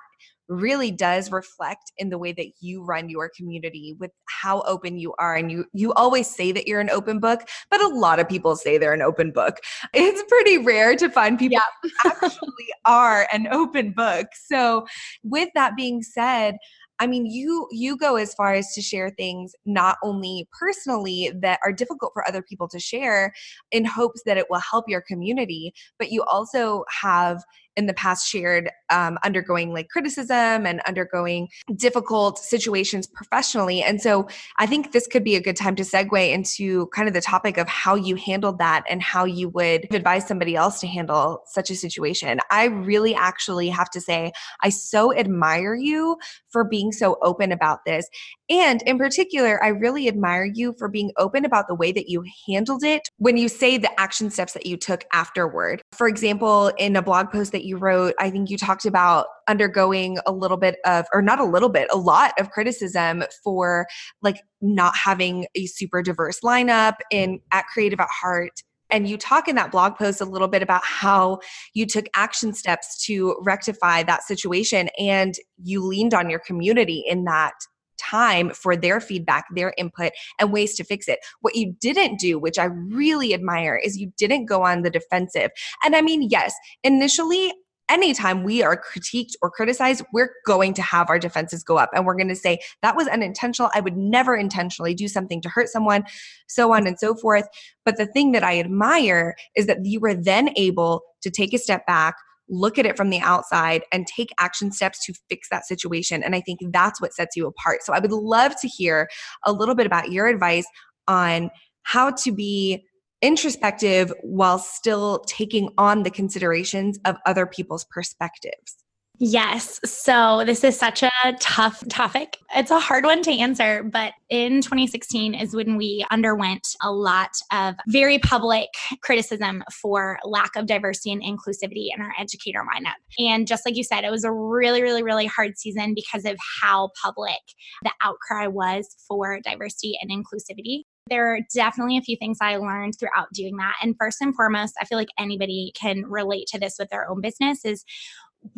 really 0.50 0.90
does 0.92 1.32
reflect 1.32 1.92
in 1.98 2.10
the 2.10 2.18
way 2.18 2.34
that 2.34 2.48
you 2.60 2.84
run 2.84 3.08
your 3.08 3.30
community 3.38 3.96
with 4.00 4.12
how 4.26 4.62
open 4.62 4.98
you 4.98 5.14
are 5.20 5.36
and 5.36 5.52
you 5.52 5.64
you 5.74 5.94
always 5.94 6.28
say 6.28 6.52
that 6.52 6.68
you're 6.68 6.80
an 6.80 6.90
open 6.90 7.20
book 7.20 7.48
but 7.70 7.80
a 7.80 7.88
lot 7.90 8.20
of 8.20 8.28
people 8.28 8.56
say 8.56 8.78
they're 8.78 8.94
an 8.94 9.02
open 9.02 9.32
book 9.32 9.60
it's 9.94 10.24
pretty 10.28 10.58
rare 10.58 10.96
to 10.96 11.08
find 11.08 11.38
people 11.38 11.60
yeah. 12.04 12.12
actually 12.24 12.42
are 12.86 13.28
an 13.32 13.48
open 13.52 13.92
book 13.92 14.26
so 14.48 14.88
with 15.24 15.50
that 15.54 15.76
being 15.76 16.02
said 16.02 16.56
I 17.00 17.08
mean, 17.08 17.26
you 17.26 17.68
you 17.72 17.96
go 17.98 18.16
as 18.18 18.34
far 18.34 18.54
as 18.54 18.74
to 18.74 18.82
share 18.82 19.10
things 19.10 19.56
not 19.66 19.98
only 20.04 20.48
personally 20.58 21.32
that 21.42 21.60
are 21.64 21.72
difficult 21.72 22.12
for 22.14 22.28
other 22.28 22.42
people 22.42 22.68
to 22.70 22.80
share 22.80 23.34
in 23.72 23.86
hopes 23.86 24.22
that 24.26 24.38
it 24.38 24.48
will 24.50 24.60
help 24.60 24.86
your 24.88 25.02
community, 25.02 25.74
but 25.98 26.12
you 26.12 26.24
also 26.24 26.84
have 27.02 27.44
in 27.80 27.88
the 27.88 27.94
past 27.94 28.28
shared 28.28 28.70
um, 28.92 29.18
undergoing 29.24 29.74
like 29.74 29.88
criticism 29.88 30.66
and 30.66 30.82
undergoing 30.82 31.48
difficult 31.76 32.38
situations 32.38 33.08
professionally. 33.08 33.82
And 33.82 34.02
so 34.02 34.28
I 34.58 34.66
think 34.66 34.92
this 34.92 35.08
could 35.08 35.24
be 35.24 35.36
a 35.38 35.42
good 35.42 35.56
time 35.56 35.76
to 35.78 35.84
segue 35.84 36.32
into 36.32 36.88
kind 36.88 37.08
of 37.08 37.14
the 37.14 37.22
topic 37.22 37.58
of 37.58 37.70
how 37.70 37.96
you 37.96 38.16
handled 38.16 38.60
that 38.60 38.84
and 38.90 39.02
how 39.02 39.24
you 39.24 39.48
would 39.50 39.88
advise 39.94 40.28
somebody 40.28 40.56
else 40.56 40.82
to 40.82 40.88
handle 40.88 41.42
such 41.46 41.72
a 41.72 41.76
situation. 41.76 42.40
I 42.52 42.66
really 42.66 43.16
actually 43.16 43.70
have 43.70 43.90
to 43.92 44.02
say, 44.02 44.34
I 44.62 44.70
so 44.70 45.16
admire 45.16 45.76
you 45.76 46.18
for 46.50 46.66
being 46.66 46.92
so 46.92 47.18
open 47.22 47.54
about 47.54 47.86
this. 47.86 48.10
And 48.50 48.82
in 48.82 48.98
particular, 48.98 49.64
I 49.64 49.70
really 49.70 50.08
admire 50.08 50.46
you 50.46 50.76
for 50.78 50.90
being 50.90 51.12
open 51.18 51.46
about 51.46 51.68
the 51.70 51.76
way 51.76 51.94
that 51.94 52.10
you 52.10 52.26
handled 52.48 52.84
it 52.84 53.09
when 53.20 53.38
you 53.38 53.48
say 53.48 53.78
the 53.78 54.00
action 54.00 54.30
steps 54.30 54.54
that 54.54 54.66
you 54.66 54.78
took 54.78 55.04
afterward. 55.14 55.82
For 55.92 56.08
example, 56.08 56.72
in 56.78 56.96
a 56.96 57.02
blog 57.02 57.30
post 57.32 57.52
that 57.52 57.66
you 57.66 57.78
wrote, 57.78 58.16
I 58.20 58.30
think 58.30 58.50
you 58.50 58.58
talked 58.58 58.86
about 58.86 59.28
undergoing 59.48 60.18
a 60.26 60.32
little 60.32 60.58
bit 60.58 60.78
of, 60.86 61.06
or 61.14 61.22
not 61.22 61.40
a 61.40 61.44
little 61.44 61.70
bit, 61.70 61.88
a 61.92 61.98
lot 61.98 62.34
of 62.40 62.50
criticism 62.50 63.24
for 63.44 63.86
like 64.22 64.42
not 64.62 64.96
having 64.96 65.48
a 65.56 65.66
super 65.66 66.02
diverse 66.02 66.40
lineup 66.40 66.96
in 67.12 67.40
at 67.52 67.66
Creative 67.68 68.00
at 68.00 68.10
Heart 68.10 68.62
and 68.90 69.08
you 69.08 69.18
talk 69.18 69.48
in 69.48 69.56
that 69.56 69.72
blog 69.72 69.96
post 69.96 70.20
a 70.22 70.26
little 70.26 70.48
bit 70.48 70.64
about 70.64 70.84
how 70.84 71.40
you 71.74 71.86
took 71.86 72.08
action 72.16 72.54
steps 72.54 73.04
to 73.06 73.36
rectify 73.42 74.04
that 74.04 74.24
situation 74.24 74.90
and 74.98 75.36
you 75.62 75.86
leaned 75.86 76.14
on 76.14 76.30
your 76.30 76.40
community 76.40 77.04
in 77.08 77.26
that 77.26 77.54
time 78.00 78.52
for 78.52 78.76
their 78.76 79.00
feedback, 79.00 79.46
their 79.54 79.74
input, 79.78 80.12
and 80.40 80.52
ways 80.52 80.76
to 80.76 80.84
fix 80.84 81.08
it. 81.08 81.20
What 81.42 81.56
you 81.56 81.76
didn't 81.80 82.20
do, 82.20 82.40
which 82.40 82.58
I 82.58 82.66
really 82.66 83.34
admire, 83.34 83.76
is 83.76 83.98
you 83.98 84.12
didn't 84.18 84.46
go 84.46 84.64
on 84.64 84.82
the 84.82 84.90
defensive. 84.90 85.52
And 85.84 85.96
I 85.96 86.02
mean, 86.02 86.24
yes, 86.30 86.54
initially, 86.84 87.54
anytime 87.90 88.44
we 88.44 88.62
are 88.62 88.80
critiqued 88.80 89.34
or 89.42 89.50
criticized, 89.50 90.04
we're 90.14 90.32
going 90.46 90.76
to 90.76 90.82
have 90.82 91.10
our 91.10 91.18
defenses 91.18 91.64
go 91.64 91.78
up 91.78 91.90
and 91.94 92.06
we're 92.06 92.16
going 92.16 92.30
to 92.30 92.36
say, 92.36 92.60
that 92.84 92.96
was 92.96 93.08
unintentional. 93.08 93.72
I 93.74 93.80
would 93.80 93.98
never 93.98 94.36
intentionally 94.36 94.94
do 94.94 95.08
something 95.08 95.42
to 95.42 95.50
hurt 95.50 95.70
someone, 95.70 96.04
so 96.48 96.72
on 96.74 96.86
and 96.86 97.00
so 97.00 97.16
forth. 97.16 97.48
But 97.86 97.98
the 97.98 98.06
thing 98.06 98.32
that 98.34 98.44
I 98.44 98.60
admire 98.60 99.36
is 99.56 99.66
that 99.66 99.84
you 99.84 100.00
were 100.00 100.14
then 100.14 100.52
able 100.56 101.02
to 101.22 101.32
take 101.32 101.54
a 101.54 101.58
step 101.58 101.86
back, 101.88 102.16
look 102.50 102.78
at 102.78 102.86
it 102.86 102.98
from 102.98 103.10
the 103.10 103.20
outside 103.20 103.84
and 103.92 104.08
take 104.08 104.30
action 104.40 104.72
steps 104.72 105.06
to 105.06 105.14
fix 105.30 105.50
that 105.50 105.68
situation. 105.68 106.24
And 106.24 106.36
I 106.36 106.42
think 106.42 106.60
that's 106.72 107.00
what 107.00 107.14
sets 107.14 107.36
you 107.36 107.48
apart. 107.48 107.84
So 107.84 107.94
I 107.94 108.00
would 108.00 108.12
love 108.12 108.60
to 108.62 108.68
hear 108.68 109.08
a 109.46 109.52
little 109.52 109.76
bit 109.76 109.86
about 109.86 110.12
your 110.12 110.28
advice 110.28 110.66
on 111.08 111.50
how 111.84 112.12
to 112.12 112.32
be 112.32 112.84
introspective 113.22 114.14
while 114.22 114.60
still 114.60 115.20
taking 115.28 115.70
on 115.78 116.04
the 116.04 116.10
considerations 116.10 116.98
of 117.06 117.18
other 117.26 117.46
people's 117.46 117.86
perspectives. 117.86 118.78
Yes. 119.22 119.82
So 119.84 120.44
this 120.46 120.64
is 120.64 120.80
such 120.80 121.04
a 121.04 121.12
tough 121.42 121.86
topic. 121.90 122.38
It's 122.56 122.72
a 122.72 122.80
hard 122.80 123.04
one 123.04 123.22
to 123.24 123.32
answer, 123.32 123.84
but 123.84 124.14
in 124.30 124.62
2016 124.62 125.34
is 125.34 125.54
when 125.54 125.76
we 125.76 126.06
underwent 126.10 126.66
a 126.82 126.90
lot 126.90 127.32
of 127.52 127.76
very 127.90 128.20
public 128.20 128.70
criticism 129.02 129.62
for 129.74 130.20
lack 130.24 130.56
of 130.56 130.68
diversity 130.68 131.12
and 131.12 131.22
inclusivity 131.22 131.90
in 131.94 132.02
our 132.02 132.14
educator 132.18 132.62
lineup. 132.62 132.94
And 133.18 133.46
just 133.46 133.66
like 133.66 133.76
you 133.76 133.84
said, 133.84 134.06
it 134.06 134.12
was 134.12 134.24
a 134.24 134.32
really, 134.32 134.82
really, 134.82 135.04
really 135.04 135.26
hard 135.26 135.58
season 135.58 135.94
because 135.94 136.24
of 136.24 136.38
how 136.62 136.92
public 137.04 137.42
the 137.84 137.92
outcry 138.02 138.48
was 138.48 138.88
for 139.06 139.42
diversity 139.42 139.98
and 140.02 140.10
inclusivity 140.10 140.84
there 141.10 141.34
are 141.34 141.40
definitely 141.56 141.98
a 141.98 142.02
few 142.02 142.16
things 142.16 142.38
I 142.40 142.58
learned 142.58 142.94
throughout 143.00 143.34
doing 143.34 143.58
that. 143.58 143.74
And 143.82 143.96
first 144.00 144.22
and 144.22 144.36
foremost, 144.36 144.76
I 144.80 144.86
feel 144.86 144.98
like 145.00 145.10
anybody 145.18 145.74
can 145.76 146.06
relate 146.06 146.46
to 146.50 146.60
this 146.60 146.76
with 146.78 146.90
their 146.90 147.10
own 147.10 147.20
business 147.20 147.66
is 147.66 147.84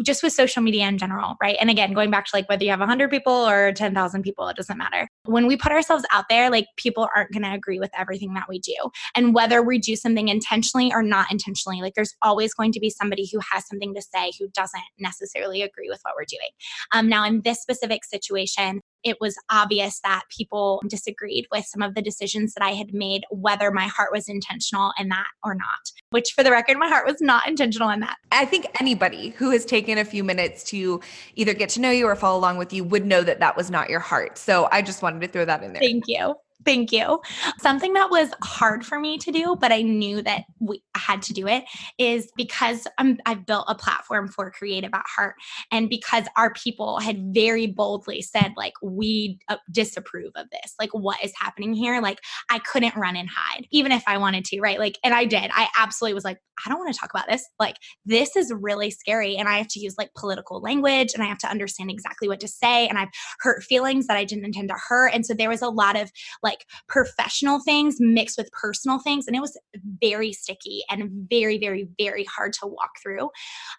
just 0.03 0.23
with 0.23 0.33
social 0.33 0.61
media 0.61 0.87
in 0.87 0.97
general, 0.97 1.35
right? 1.41 1.57
And 1.59 1.69
again, 1.69 1.93
going 1.93 2.11
back 2.11 2.25
to 2.25 2.31
like 2.33 2.47
whether 2.49 2.63
you 2.63 2.69
have 2.69 2.79
100 2.79 3.09
people 3.09 3.33
or 3.33 3.71
10,000 3.71 4.23
people, 4.23 4.47
it 4.47 4.55
doesn't 4.55 4.77
matter. 4.77 5.07
When 5.25 5.47
we 5.47 5.57
put 5.57 5.71
ourselves 5.71 6.03
out 6.11 6.25
there, 6.29 6.49
like 6.49 6.65
people 6.77 7.07
aren't 7.15 7.31
going 7.31 7.43
to 7.43 7.53
agree 7.53 7.79
with 7.79 7.91
everything 7.97 8.33
that 8.35 8.47
we 8.49 8.59
do. 8.59 8.75
And 9.15 9.33
whether 9.33 9.61
we 9.61 9.79
do 9.79 9.95
something 9.95 10.27
intentionally 10.27 10.91
or 10.93 11.03
not 11.03 11.31
intentionally, 11.31 11.81
like 11.81 11.93
there's 11.95 12.15
always 12.21 12.53
going 12.53 12.71
to 12.73 12.79
be 12.79 12.89
somebody 12.89 13.29
who 13.31 13.39
has 13.51 13.67
something 13.67 13.93
to 13.95 14.01
say 14.01 14.31
who 14.39 14.47
doesn't 14.49 14.81
necessarily 14.99 15.61
agree 15.61 15.89
with 15.89 15.99
what 16.03 16.15
we're 16.15 16.25
doing. 16.25 16.49
Um, 16.91 17.07
now, 17.09 17.25
in 17.25 17.41
this 17.41 17.61
specific 17.61 18.05
situation, 18.05 18.81
it 19.03 19.17
was 19.19 19.37
obvious 19.49 19.99
that 20.03 20.23
people 20.29 20.81
disagreed 20.87 21.47
with 21.51 21.65
some 21.65 21.81
of 21.81 21.95
the 21.95 22.01
decisions 22.01 22.53
that 22.53 22.63
I 22.63 22.71
had 22.71 22.93
made, 22.93 23.23
whether 23.29 23.71
my 23.71 23.87
heart 23.87 24.11
was 24.11 24.27
intentional 24.29 24.91
in 24.99 25.09
that 25.09 25.27
or 25.43 25.55
not. 25.55 25.91
Which, 26.11 26.33
for 26.33 26.43
the 26.43 26.51
record, 26.51 26.77
my 26.77 26.87
heart 26.87 27.07
was 27.07 27.21
not 27.21 27.47
intentional 27.47 27.89
in 27.89 27.99
that. 28.01 28.17
I 28.31 28.45
think 28.45 28.65
anybody 28.79 29.29
who 29.29 29.51
has 29.51 29.65
taken 29.65 29.97
a 29.97 30.05
few 30.05 30.23
minutes 30.23 30.63
to 30.65 31.01
either 31.35 31.53
get 31.53 31.69
to 31.69 31.81
know 31.81 31.91
you 31.91 32.05
or 32.05 32.15
follow 32.15 32.37
along 32.37 32.57
with 32.57 32.73
you 32.73 32.83
would 32.83 33.05
know 33.05 33.23
that 33.23 33.39
that 33.39 33.55
was 33.55 33.71
not 33.71 33.89
your 33.89 33.99
heart. 33.99 34.37
So 34.37 34.67
I 34.71 34.81
just 34.81 35.01
wanted 35.01 35.21
to 35.21 35.27
throw 35.27 35.45
that 35.45 35.63
in 35.63 35.73
there. 35.73 35.81
Thank 35.81 36.05
you. 36.07 36.35
Thank 36.63 36.91
you. 36.91 37.19
Something 37.59 37.93
that 37.93 38.11
was 38.11 38.29
hard 38.43 38.85
for 38.85 38.99
me 38.99 39.17
to 39.19 39.31
do, 39.31 39.55
but 39.59 39.71
I 39.71 39.81
knew 39.81 40.21
that 40.21 40.43
we 40.59 40.83
had 40.95 41.21
to 41.23 41.33
do 41.33 41.47
it 41.47 41.63
is 41.97 42.31
because 42.35 42.87
I'm, 42.97 43.17
I've 43.25 43.45
built 43.45 43.65
a 43.67 43.75
platform 43.75 44.27
for 44.27 44.51
Creative 44.51 44.91
at 44.93 45.05
Heart. 45.07 45.35
And 45.71 45.89
because 45.89 46.25
our 46.37 46.53
people 46.53 46.99
had 46.99 47.33
very 47.33 47.67
boldly 47.67 48.21
said, 48.21 48.53
like, 48.57 48.73
we 48.81 49.39
uh, 49.49 49.57
disapprove 49.71 50.31
of 50.35 50.47
this, 50.51 50.75
like, 50.79 50.91
what 50.91 51.23
is 51.23 51.33
happening 51.39 51.73
here? 51.73 52.01
Like, 52.01 52.19
I 52.49 52.59
couldn't 52.59 52.95
run 52.95 53.15
and 53.15 53.29
hide, 53.29 53.67
even 53.71 53.91
if 53.91 54.03
I 54.07 54.17
wanted 54.17 54.45
to, 54.45 54.59
right? 54.59 54.79
Like, 54.79 54.99
and 55.03 55.13
I 55.13 55.25
did. 55.25 55.49
I 55.53 55.67
absolutely 55.77 56.13
was 56.15 56.25
like, 56.25 56.37
I 56.65 56.69
don't 56.69 56.79
want 56.79 56.93
to 56.93 56.99
talk 56.99 57.09
about 57.11 57.27
this. 57.27 57.47
Like, 57.59 57.77
this 58.05 58.35
is 58.35 58.53
really 58.53 58.91
scary. 58.91 59.35
And 59.35 59.47
I 59.47 59.57
have 59.57 59.67
to 59.69 59.79
use 59.79 59.95
like 59.97 60.11
political 60.15 60.61
language 60.61 61.13
and 61.13 61.23
I 61.23 61.25
have 61.25 61.39
to 61.39 61.49
understand 61.49 61.89
exactly 61.89 62.27
what 62.27 62.39
to 62.41 62.47
say. 62.47 62.87
And 62.87 62.99
I've 62.99 63.09
hurt 63.39 63.63
feelings 63.63 64.07
that 64.07 64.17
I 64.17 64.25
didn't 64.25 64.45
intend 64.45 64.69
to 64.69 64.75
hurt. 64.75 65.13
And 65.13 65.25
so 65.25 65.33
there 65.33 65.49
was 65.49 65.61
a 65.61 65.69
lot 65.69 65.99
of 65.99 66.11
like, 66.43 66.50
like 66.51 66.65
professional 66.87 67.59
things 67.61 67.95
mixed 67.99 68.37
with 68.37 68.51
personal 68.51 68.99
things. 68.99 69.27
And 69.27 69.35
it 69.35 69.41
was 69.41 69.57
very 70.01 70.33
sticky 70.33 70.81
and 70.89 71.09
very, 71.29 71.57
very, 71.57 71.87
very 71.97 72.25
hard 72.25 72.53
to 72.53 72.67
walk 72.67 72.91
through. 73.01 73.29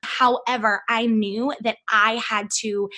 However, 0.02 0.82
I 0.88 1.06
knew 1.06 1.52
that 1.62 1.76
I 1.90 2.22
had 2.26 2.48
to 2.60 2.88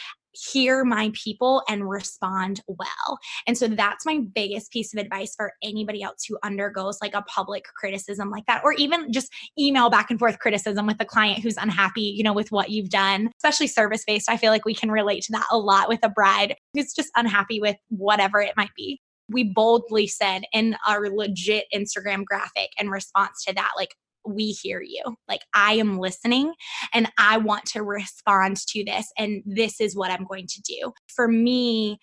hear 0.53 0.85
my 0.85 1.13
people 1.15 1.63
and 1.69 1.89
respond 1.89 2.61
well. 2.67 3.19
And 3.47 3.57
so 3.57 3.69
that's 3.69 4.05
my 4.05 4.21
biggest 4.35 4.73
piece 4.73 4.93
of 4.93 4.99
advice 4.99 5.35
for 5.37 5.53
anybody 5.63 6.03
else 6.03 6.25
who 6.29 6.39
undergoes 6.43 6.99
like 7.01 7.15
a 7.15 7.23
public 7.23 7.65
criticism 7.79 8.31
like 8.31 8.45
that, 8.47 8.63
or 8.65 8.73
even 8.75 9.13
just 9.13 9.33
email 9.59 9.91
back 9.91 10.11
and 10.11 10.19
forth 10.19 10.39
criticism 10.41 10.87
with 10.87 10.97
a 11.01 11.05
client 11.05 11.41
who's 11.41 11.57
unhappy, 11.57 12.03
you 12.03 12.25
know, 12.25 12.33
with 12.33 12.51
what 12.51 12.71
you've 12.71 12.91
done, 12.91 13.31
especially 13.39 13.69
service 13.69 14.03
based. 14.05 14.29
I 14.29 14.37
feel 14.37 14.51
like 14.51 14.65
we 14.65 14.75
can 14.75 14.91
relate 14.91 15.23
to 15.25 15.33
that 15.33 15.47
a 15.51 15.59
lot 15.59 15.89
with 15.89 16.01
a 16.03 16.09
bride 16.09 16.57
who's 16.75 16.93
just 16.93 17.11
unhappy 17.17 17.61
with 17.61 17.77
whatever 17.89 18.41
it 18.41 18.57
might 18.57 18.75
be 18.77 19.01
we 19.29 19.45
boldly 19.45 20.07
said 20.07 20.43
in 20.53 20.77
our 20.87 21.09
legit 21.09 21.65
Instagram 21.75 22.25
graphic 22.25 22.71
in 22.79 22.91
response 22.91 23.45
to 23.45 23.55
that, 23.55 23.73
like, 23.77 23.95
we 24.27 24.53
hear 24.53 24.81
you. 24.81 25.03
Like, 25.29 25.43
I 25.53 25.75
am 25.75 25.99
listening 25.99 26.55
and 26.93 27.11
I 27.19 27.37
want 27.37 27.67
to 27.67 27.83
respond 27.83 28.57
to 28.69 28.85
this. 28.85 29.07
And 29.19 29.43
this 29.45 29.81
is 29.81 29.95
what 29.95 30.11
I'm 30.11 30.25
going 30.25 30.47
to 30.47 30.63
do. 30.63 30.93
For 31.15 31.29
me, 31.29 31.99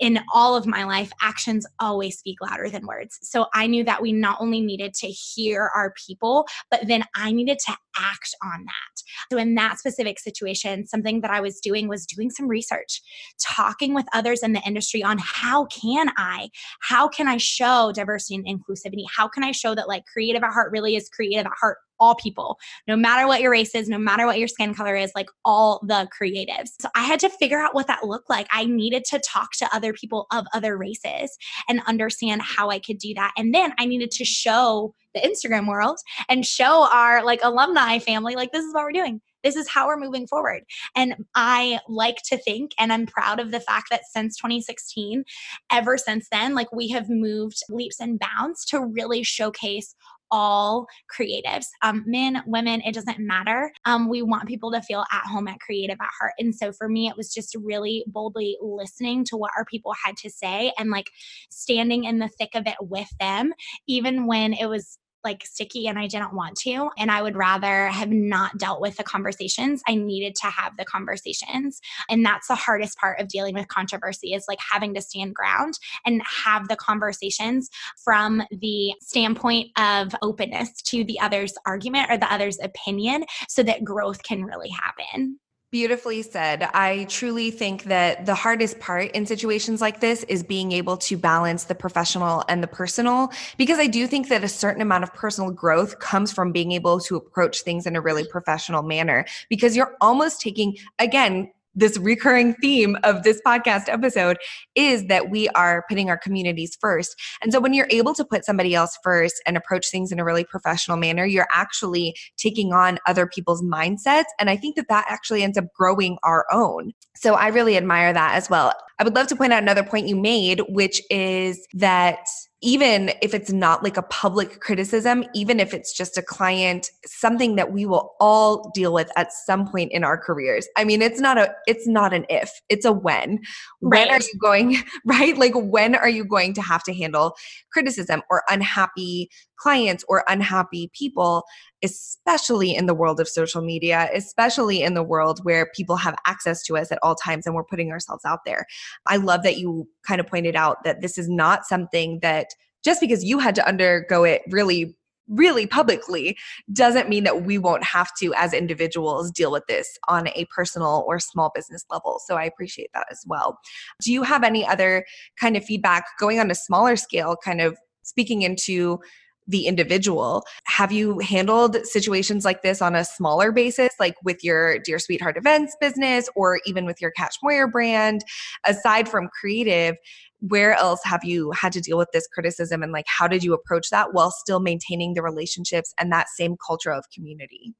in 0.00 0.20
all 0.32 0.56
of 0.56 0.66
my 0.66 0.84
life, 0.84 1.12
actions 1.20 1.66
always 1.80 2.18
speak 2.18 2.38
louder 2.40 2.68
than 2.68 2.86
words. 2.86 3.18
So 3.22 3.46
I 3.54 3.66
knew 3.66 3.84
that 3.84 4.02
we 4.02 4.12
not 4.12 4.38
only 4.40 4.60
needed 4.60 4.94
to 4.94 5.08
hear 5.08 5.70
our 5.74 5.92
people, 6.06 6.46
but 6.70 6.86
then 6.86 7.04
I 7.14 7.32
needed 7.32 7.58
to 7.66 7.72
act 7.98 8.34
on 8.42 8.64
that. 8.64 9.02
So 9.32 9.38
in 9.38 9.54
that 9.54 9.78
specific 9.78 10.18
situation, 10.18 10.86
something 10.86 11.20
that 11.20 11.30
I 11.30 11.40
was 11.40 11.60
doing 11.60 11.88
was 11.88 12.06
doing 12.06 12.30
some 12.30 12.48
research, 12.48 13.02
talking 13.40 13.94
with 13.94 14.06
others 14.12 14.42
in 14.42 14.52
the 14.52 14.62
industry 14.66 15.02
on 15.02 15.18
how 15.18 15.66
can 15.66 16.10
I, 16.16 16.50
how 16.80 17.08
can 17.08 17.28
I 17.28 17.36
show 17.38 17.92
diversity 17.94 18.34
and 18.34 18.46
inclusivity? 18.46 19.04
How 19.16 19.28
can 19.28 19.44
I 19.44 19.52
show 19.52 19.74
that 19.74 19.88
like 19.88 20.04
creative 20.06 20.42
at 20.42 20.52
heart 20.52 20.72
really 20.72 20.96
is 20.96 21.08
creative 21.08 21.46
at 21.46 21.52
heart 21.58 21.78
all 21.98 22.14
people, 22.14 22.58
no 22.86 22.96
matter 22.96 23.26
what 23.26 23.40
your 23.40 23.50
race 23.50 23.74
is, 23.74 23.88
no 23.88 23.98
matter 23.98 24.26
what 24.26 24.38
your 24.38 24.48
skin 24.48 24.74
color 24.74 24.96
is, 24.96 25.12
like 25.14 25.28
all 25.44 25.80
the 25.86 26.08
creatives. 26.18 26.70
So 26.80 26.88
I 26.94 27.04
had 27.04 27.20
to 27.20 27.28
figure 27.28 27.60
out 27.60 27.74
what 27.74 27.86
that 27.86 28.04
looked 28.04 28.30
like. 28.30 28.46
I 28.50 28.64
needed 28.64 29.04
to 29.06 29.18
talk 29.20 29.52
to 29.58 29.74
other 29.74 29.92
people 29.92 30.26
of 30.32 30.46
other 30.52 30.76
races 30.76 31.36
and 31.68 31.80
understand 31.86 32.42
how 32.42 32.70
I 32.70 32.78
could 32.78 32.98
do 32.98 33.14
that. 33.14 33.32
And 33.36 33.54
then 33.54 33.72
I 33.78 33.86
needed 33.86 34.10
to 34.12 34.24
show 34.24 34.94
the 35.14 35.20
Instagram 35.20 35.66
world 35.66 35.98
and 36.28 36.44
show 36.44 36.88
our 36.92 37.24
like 37.24 37.40
alumni 37.42 37.98
family, 37.98 38.34
like, 38.34 38.52
this 38.52 38.64
is 38.64 38.74
what 38.74 38.84
we're 38.84 38.92
doing. 38.92 39.20
This 39.42 39.56
is 39.56 39.68
how 39.68 39.86
we're 39.86 39.96
moving 39.96 40.26
forward. 40.26 40.64
And 40.96 41.24
I 41.36 41.78
like 41.88 42.16
to 42.26 42.36
think, 42.36 42.72
and 42.78 42.92
I'm 42.92 43.06
proud 43.06 43.38
of 43.38 43.52
the 43.52 43.60
fact 43.60 43.86
that 43.90 44.02
since 44.10 44.36
2016, 44.36 45.24
ever 45.70 45.96
since 45.96 46.26
then, 46.32 46.54
like 46.54 46.72
we 46.72 46.88
have 46.88 47.08
moved 47.08 47.62
leaps 47.68 48.00
and 48.00 48.18
bounds 48.18 48.64
to 48.66 48.84
really 48.84 49.22
showcase 49.22 49.94
all 50.30 50.86
creatives, 51.14 51.66
um, 51.82 52.04
men, 52.06 52.42
women, 52.46 52.80
it 52.82 52.94
doesn't 52.94 53.18
matter. 53.18 53.72
Um, 53.84 54.08
we 54.08 54.22
want 54.22 54.48
people 54.48 54.72
to 54.72 54.82
feel 54.82 55.04
at 55.12 55.26
home 55.26 55.48
at 55.48 55.60
Creative 55.60 55.96
at 56.00 56.10
Heart. 56.18 56.32
And 56.38 56.54
so 56.54 56.72
for 56.72 56.88
me, 56.88 57.08
it 57.08 57.16
was 57.16 57.32
just 57.32 57.56
really 57.62 58.04
boldly 58.06 58.56
listening 58.60 59.24
to 59.26 59.36
what 59.36 59.52
our 59.56 59.64
people 59.64 59.92
had 60.04 60.16
to 60.18 60.30
say 60.30 60.72
and 60.78 60.90
like 60.90 61.10
standing 61.50 62.04
in 62.04 62.18
the 62.18 62.28
thick 62.28 62.50
of 62.54 62.66
it 62.66 62.76
with 62.80 63.08
them, 63.20 63.52
even 63.86 64.26
when 64.26 64.52
it 64.52 64.66
was 64.66 64.98
like 65.26 65.44
sticky 65.44 65.88
and 65.88 65.98
I 65.98 66.06
didn't 66.06 66.32
want 66.32 66.56
to. 66.58 66.90
And 66.96 67.10
I 67.10 67.20
would 67.20 67.36
rather 67.36 67.88
have 67.88 68.10
not 68.10 68.56
dealt 68.58 68.80
with 68.80 68.96
the 68.96 69.02
conversations. 69.02 69.82
I 69.88 69.96
needed 69.96 70.36
to 70.36 70.46
have 70.46 70.76
the 70.76 70.84
conversations. 70.84 71.80
And 72.08 72.24
that's 72.24 72.46
the 72.46 72.54
hardest 72.54 72.96
part 72.96 73.20
of 73.20 73.26
dealing 73.26 73.56
with 73.56 73.66
controversy 73.66 74.34
is 74.34 74.44
like 74.46 74.60
having 74.72 74.94
to 74.94 75.02
stand 75.02 75.34
ground 75.34 75.74
and 76.04 76.22
have 76.44 76.68
the 76.68 76.76
conversations 76.76 77.68
from 78.04 78.42
the 78.52 78.94
standpoint 79.02 79.70
of 79.76 80.14
openness 80.22 80.80
to 80.82 81.02
the 81.02 81.18
other's 81.18 81.54
argument 81.66 82.08
or 82.08 82.16
the 82.16 82.32
other's 82.32 82.58
opinion 82.62 83.24
so 83.48 83.64
that 83.64 83.84
growth 83.84 84.22
can 84.22 84.44
really 84.44 84.70
happen. 84.70 85.40
Beautifully 85.76 86.22
said. 86.22 86.62
I 86.72 87.04
truly 87.10 87.50
think 87.50 87.84
that 87.84 88.24
the 88.24 88.34
hardest 88.34 88.80
part 88.80 89.10
in 89.10 89.26
situations 89.26 89.82
like 89.82 90.00
this 90.00 90.24
is 90.24 90.42
being 90.42 90.72
able 90.72 90.96
to 90.96 91.18
balance 91.18 91.64
the 91.64 91.74
professional 91.74 92.44
and 92.48 92.62
the 92.62 92.66
personal, 92.66 93.30
because 93.58 93.78
I 93.78 93.86
do 93.86 94.06
think 94.06 94.30
that 94.30 94.42
a 94.42 94.48
certain 94.48 94.80
amount 94.80 95.04
of 95.04 95.12
personal 95.12 95.50
growth 95.50 95.98
comes 95.98 96.32
from 96.32 96.50
being 96.50 96.72
able 96.72 96.98
to 97.00 97.16
approach 97.16 97.60
things 97.60 97.86
in 97.86 97.94
a 97.94 98.00
really 98.00 98.26
professional 98.26 98.82
manner, 98.82 99.26
because 99.50 99.76
you're 99.76 99.98
almost 100.00 100.40
taking, 100.40 100.78
again, 100.98 101.50
this 101.76 101.98
recurring 101.98 102.54
theme 102.54 102.96
of 103.04 103.22
this 103.22 103.40
podcast 103.46 103.88
episode 103.88 104.38
is 104.74 105.06
that 105.06 105.30
we 105.30 105.48
are 105.50 105.84
putting 105.88 106.08
our 106.08 106.16
communities 106.18 106.76
first. 106.80 107.14
And 107.42 107.52
so 107.52 107.60
when 107.60 107.74
you're 107.74 107.88
able 107.90 108.14
to 108.14 108.24
put 108.24 108.44
somebody 108.44 108.74
else 108.74 108.98
first 109.04 109.40
and 109.46 109.56
approach 109.56 109.90
things 109.90 110.10
in 110.10 110.18
a 110.18 110.24
really 110.24 110.44
professional 110.44 110.96
manner, 110.96 111.24
you're 111.24 111.48
actually 111.52 112.16
taking 112.38 112.72
on 112.72 112.98
other 113.06 113.26
people's 113.26 113.62
mindsets. 113.62 114.24
And 114.40 114.50
I 114.50 114.56
think 114.56 114.76
that 114.76 114.88
that 114.88 115.04
actually 115.08 115.42
ends 115.42 115.58
up 115.58 115.66
growing 115.74 116.16
our 116.22 116.46
own. 116.50 116.92
So 117.14 117.34
I 117.34 117.48
really 117.48 117.76
admire 117.76 118.12
that 118.12 118.34
as 118.34 118.50
well. 118.50 118.72
I 118.98 119.04
would 119.04 119.14
love 119.14 119.26
to 119.28 119.36
point 119.36 119.52
out 119.52 119.62
another 119.62 119.84
point 119.84 120.08
you 120.08 120.16
made, 120.16 120.62
which 120.68 121.02
is 121.10 121.66
that 121.74 122.20
even 122.66 123.12
if 123.22 123.32
it's 123.32 123.52
not 123.52 123.84
like 123.84 123.96
a 123.96 124.02
public 124.02 124.58
criticism, 124.58 125.24
even 125.34 125.60
if 125.60 125.72
it's 125.72 125.92
just 125.92 126.18
a 126.18 126.22
client, 126.22 126.90
something 127.04 127.54
that 127.54 127.72
we 127.72 127.86
will 127.86 128.16
all 128.18 128.72
deal 128.74 128.92
with 128.92 129.08
at 129.14 129.32
some 129.32 129.68
point 129.68 129.92
in 129.92 130.02
our 130.02 130.18
careers. 130.18 130.66
I 130.76 130.82
mean, 130.82 131.00
it's 131.00 131.20
not 131.20 131.38
a 131.38 131.54
it's 131.68 131.86
not 131.86 132.12
an 132.12 132.26
if, 132.28 132.50
it's 132.68 132.84
a 132.84 132.90
when. 132.90 133.38
When 133.78 134.10
are 134.10 134.18
you 134.18 134.34
going, 134.42 134.82
right? 135.06 135.38
Like 135.38 135.52
when 135.54 135.94
are 135.94 136.08
you 136.08 136.24
going 136.24 136.54
to 136.54 136.60
have 136.62 136.82
to 136.84 136.92
handle 136.92 137.36
criticism 137.72 138.22
or 138.30 138.42
unhappy 138.50 139.30
clients 139.58 140.04
or 140.08 140.24
unhappy 140.28 140.90
people, 140.92 141.44
especially 141.82 142.74
in 142.74 142.86
the 142.86 142.94
world 142.94 143.20
of 143.20 143.28
social 143.28 143.62
media, 143.62 144.08
especially 144.14 144.82
in 144.82 144.94
the 144.94 145.02
world 145.02 145.40
where 145.44 145.70
people 145.74 145.96
have 145.96 146.16
access 146.26 146.62
to 146.64 146.76
us 146.76 146.92
at 146.92 146.98
all 147.02 147.14
times 147.14 147.46
and 147.46 147.54
we're 147.54 147.64
putting 147.64 147.90
ourselves 147.90 148.24
out 148.24 148.40
there. 148.44 148.66
I 149.06 149.16
love 149.16 149.42
that 149.42 149.58
you 149.58 149.88
kind 150.06 150.20
of 150.20 150.26
pointed 150.26 150.56
out 150.56 150.84
that 150.84 151.00
this 151.00 151.18
is 151.18 151.28
not 151.28 151.66
something 151.66 152.20
that 152.20 152.48
just 152.84 153.00
because 153.00 153.24
you 153.24 153.38
had 153.38 153.54
to 153.56 153.66
undergo 153.66 154.24
it 154.24 154.42
really 154.50 154.96
really 155.28 155.66
publicly 155.66 156.36
doesn't 156.72 157.08
mean 157.08 157.24
that 157.24 157.42
we 157.42 157.58
won't 157.58 157.82
have 157.82 158.14
to 158.14 158.32
as 158.34 158.52
individuals 158.52 159.30
deal 159.32 159.50
with 159.50 159.66
this 159.66 159.98
on 160.08 160.28
a 160.28 160.46
personal 160.54 161.04
or 161.06 161.18
small 161.18 161.50
business 161.54 161.84
level 161.90 162.20
so 162.24 162.36
i 162.36 162.44
appreciate 162.44 162.90
that 162.94 163.06
as 163.10 163.24
well 163.26 163.58
do 164.00 164.12
you 164.12 164.22
have 164.22 164.44
any 164.44 164.64
other 164.64 165.04
kind 165.40 165.56
of 165.56 165.64
feedback 165.64 166.04
going 166.20 166.38
on 166.38 166.50
a 166.50 166.54
smaller 166.54 166.94
scale 166.94 167.36
kind 167.44 167.60
of 167.60 167.76
speaking 168.02 168.42
into 168.42 169.00
the 169.46 169.66
individual. 169.66 170.44
Have 170.64 170.92
you 170.92 171.18
handled 171.20 171.76
situations 171.86 172.44
like 172.44 172.62
this 172.62 172.82
on 172.82 172.94
a 172.94 173.04
smaller 173.04 173.52
basis, 173.52 173.90
like 174.00 174.14
with 174.24 174.42
your 174.42 174.78
Dear 174.80 174.98
Sweetheart 174.98 175.36
events 175.36 175.76
business 175.80 176.28
or 176.34 176.60
even 176.66 176.84
with 176.84 177.00
your 177.00 177.10
Kat 177.12 177.32
Schmoyer 177.32 177.70
brand? 177.70 178.24
Aside 178.66 179.08
from 179.08 179.28
creative, 179.28 179.96
where 180.40 180.74
else 180.74 181.00
have 181.04 181.24
you 181.24 181.50
had 181.52 181.72
to 181.72 181.80
deal 181.80 181.98
with 181.98 182.10
this 182.12 182.26
criticism 182.26 182.82
and 182.82 182.92
like 182.92 183.06
how 183.06 183.26
did 183.26 183.42
you 183.42 183.54
approach 183.54 183.88
that 183.90 184.12
while 184.12 184.30
still 184.30 184.60
maintaining 184.60 185.14
the 185.14 185.22
relationships 185.22 185.94
and 185.98 186.12
that 186.12 186.28
same 186.28 186.56
culture 186.64 186.92
of 186.92 187.04
community? 187.14 187.74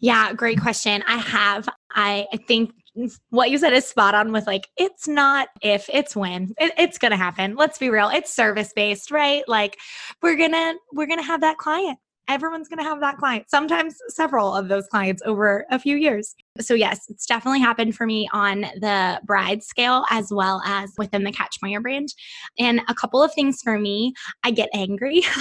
Yeah, 0.00 0.32
great 0.32 0.60
question. 0.60 1.04
I 1.06 1.18
have. 1.18 1.68
I, 1.94 2.26
I 2.32 2.36
think 2.36 2.72
what 3.30 3.50
you 3.50 3.58
said 3.58 3.72
is 3.72 3.86
spot 3.86 4.14
on 4.14 4.32
with 4.32 4.46
like 4.46 4.68
it's 4.76 5.08
not 5.08 5.48
if 5.62 5.88
it's 5.92 6.14
when. 6.14 6.52
It, 6.58 6.72
it's 6.78 6.98
gonna 6.98 7.16
happen. 7.16 7.56
Let's 7.56 7.78
be 7.78 7.90
real. 7.90 8.08
It's 8.08 8.32
service 8.34 8.72
based 8.74 9.10
right? 9.10 9.42
Like 9.48 9.78
we're 10.20 10.36
gonna 10.36 10.74
we're 10.92 11.06
gonna 11.06 11.22
have 11.22 11.40
that 11.40 11.58
client. 11.58 11.98
Everyone's 12.28 12.68
gonna 12.68 12.84
have 12.84 13.00
that 13.00 13.16
client. 13.16 13.46
Sometimes 13.48 13.96
several 14.08 14.54
of 14.54 14.68
those 14.68 14.86
clients 14.86 15.22
over 15.24 15.66
a 15.70 15.78
few 15.78 15.96
years. 15.96 16.34
So 16.60 16.74
yes 16.74 17.06
it's 17.08 17.26
definitely 17.26 17.60
happened 17.60 17.96
for 17.96 18.06
me 18.06 18.28
on 18.32 18.60
the 18.60 19.20
bride 19.24 19.62
scale 19.62 20.04
as 20.10 20.30
well 20.30 20.60
as 20.64 20.92
within 20.98 21.24
the 21.24 21.32
Kat 21.32 21.50
Schmoyer 21.52 21.82
brand. 21.82 22.08
And 22.58 22.82
a 22.88 22.94
couple 22.94 23.22
of 23.22 23.32
things 23.34 23.60
for 23.62 23.78
me 23.78 24.12
i 24.44 24.50
get 24.50 24.68
angry. 24.74 25.22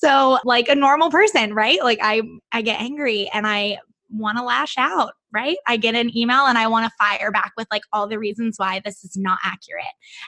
So 0.00 0.38
like 0.44 0.68
a 0.68 0.74
normal 0.74 1.10
person 1.10 1.54
right? 1.54 1.82
Like 1.82 2.00
i 2.02 2.20
i 2.52 2.62
get 2.62 2.80
angry 2.80 3.30
and 3.32 3.46
i 3.46 3.78
want 4.10 4.38
to 4.38 4.44
lash 4.44 4.74
out, 4.78 5.12
right? 5.32 5.58
I 5.66 5.76
get 5.76 5.94
an 5.94 6.16
email 6.16 6.46
and 6.46 6.56
I 6.56 6.66
want 6.66 6.86
to 6.86 6.96
fire 6.98 7.30
back 7.30 7.52
with 7.56 7.66
like 7.70 7.82
all 7.92 8.08
the 8.08 8.18
reasons 8.18 8.56
why 8.56 8.80
this 8.84 9.04
is 9.04 9.16
not 9.16 9.38
accurate. 9.44 9.84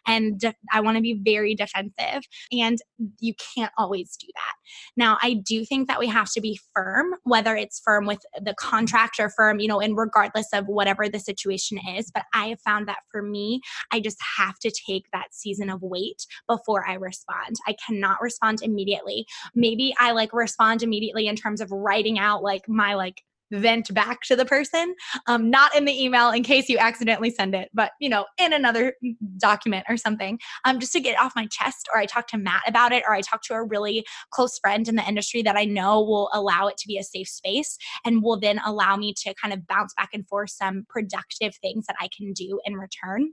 And 0.06 0.54
I 0.72 0.80
want 0.80 0.96
to 0.96 1.02
be 1.02 1.14
very 1.14 1.54
defensive. 1.54 2.24
And 2.52 2.78
you 3.18 3.34
can't 3.54 3.72
always 3.78 4.16
do 4.16 4.26
that. 4.34 4.54
Now, 4.96 5.18
I 5.22 5.34
do 5.34 5.64
think 5.64 5.88
that 5.88 5.98
we 5.98 6.06
have 6.08 6.30
to 6.32 6.40
be 6.40 6.60
firm, 6.74 7.14
whether 7.24 7.56
it's 7.56 7.80
firm 7.80 8.06
with 8.06 8.20
the 8.40 8.54
contract 8.54 9.18
or 9.18 9.30
firm, 9.30 9.60
you 9.60 9.68
know, 9.68 9.80
and 9.80 9.96
regardless 9.96 10.48
of 10.52 10.66
whatever 10.66 11.08
the 11.08 11.18
situation 11.18 11.78
is. 11.96 12.10
But 12.12 12.24
I 12.34 12.48
have 12.48 12.60
found 12.60 12.86
that 12.88 13.00
for 13.10 13.22
me, 13.22 13.60
I 13.92 14.00
just 14.00 14.18
have 14.36 14.58
to 14.60 14.70
take 14.70 15.06
that 15.12 15.32
season 15.34 15.70
of 15.70 15.80
wait 15.82 16.26
before 16.46 16.86
I 16.86 16.94
respond. 16.94 17.56
I 17.66 17.74
cannot 17.86 18.20
respond 18.20 18.60
immediately. 18.62 19.26
Maybe 19.54 19.94
I 19.98 20.12
like 20.12 20.32
respond 20.32 20.82
immediately 20.82 21.26
in 21.26 21.36
terms 21.36 21.60
of 21.60 21.70
writing 21.70 22.18
out 22.18 22.42
like 22.42 22.68
my 22.68 22.94
like 22.94 23.22
vent 23.52 23.92
back 23.94 24.20
to 24.22 24.36
the 24.36 24.44
person 24.44 24.94
um, 25.26 25.50
not 25.50 25.74
in 25.76 25.84
the 25.84 26.02
email 26.02 26.30
in 26.30 26.42
case 26.42 26.68
you 26.68 26.78
accidentally 26.78 27.30
send 27.30 27.54
it 27.54 27.68
but 27.74 27.92
you 28.00 28.08
know 28.08 28.24
in 28.38 28.52
another 28.52 28.94
document 29.38 29.84
or 29.88 29.96
something 29.96 30.38
um, 30.64 30.78
just 30.78 30.92
to 30.92 31.00
get 31.00 31.20
off 31.20 31.32
my 31.36 31.46
chest 31.46 31.88
or 31.92 32.00
i 32.00 32.06
talk 32.06 32.26
to 32.26 32.38
matt 32.38 32.62
about 32.66 32.92
it 32.92 33.02
or 33.06 33.14
i 33.14 33.20
talk 33.20 33.42
to 33.42 33.54
a 33.54 33.62
really 33.62 34.04
close 34.30 34.58
friend 34.58 34.88
in 34.88 34.96
the 34.96 35.08
industry 35.08 35.42
that 35.42 35.56
i 35.56 35.64
know 35.64 36.00
will 36.00 36.30
allow 36.32 36.66
it 36.66 36.76
to 36.76 36.86
be 36.86 36.98
a 36.98 37.04
safe 37.04 37.28
space 37.28 37.76
and 38.04 38.22
will 38.22 38.38
then 38.38 38.60
allow 38.64 38.96
me 38.96 39.12
to 39.14 39.34
kind 39.34 39.52
of 39.52 39.66
bounce 39.66 39.92
back 39.94 40.10
and 40.12 40.26
forth 40.28 40.50
some 40.50 40.84
productive 40.88 41.54
things 41.56 41.86
that 41.86 41.96
i 42.00 42.08
can 42.16 42.32
do 42.32 42.60
in 42.64 42.74
return 42.74 43.32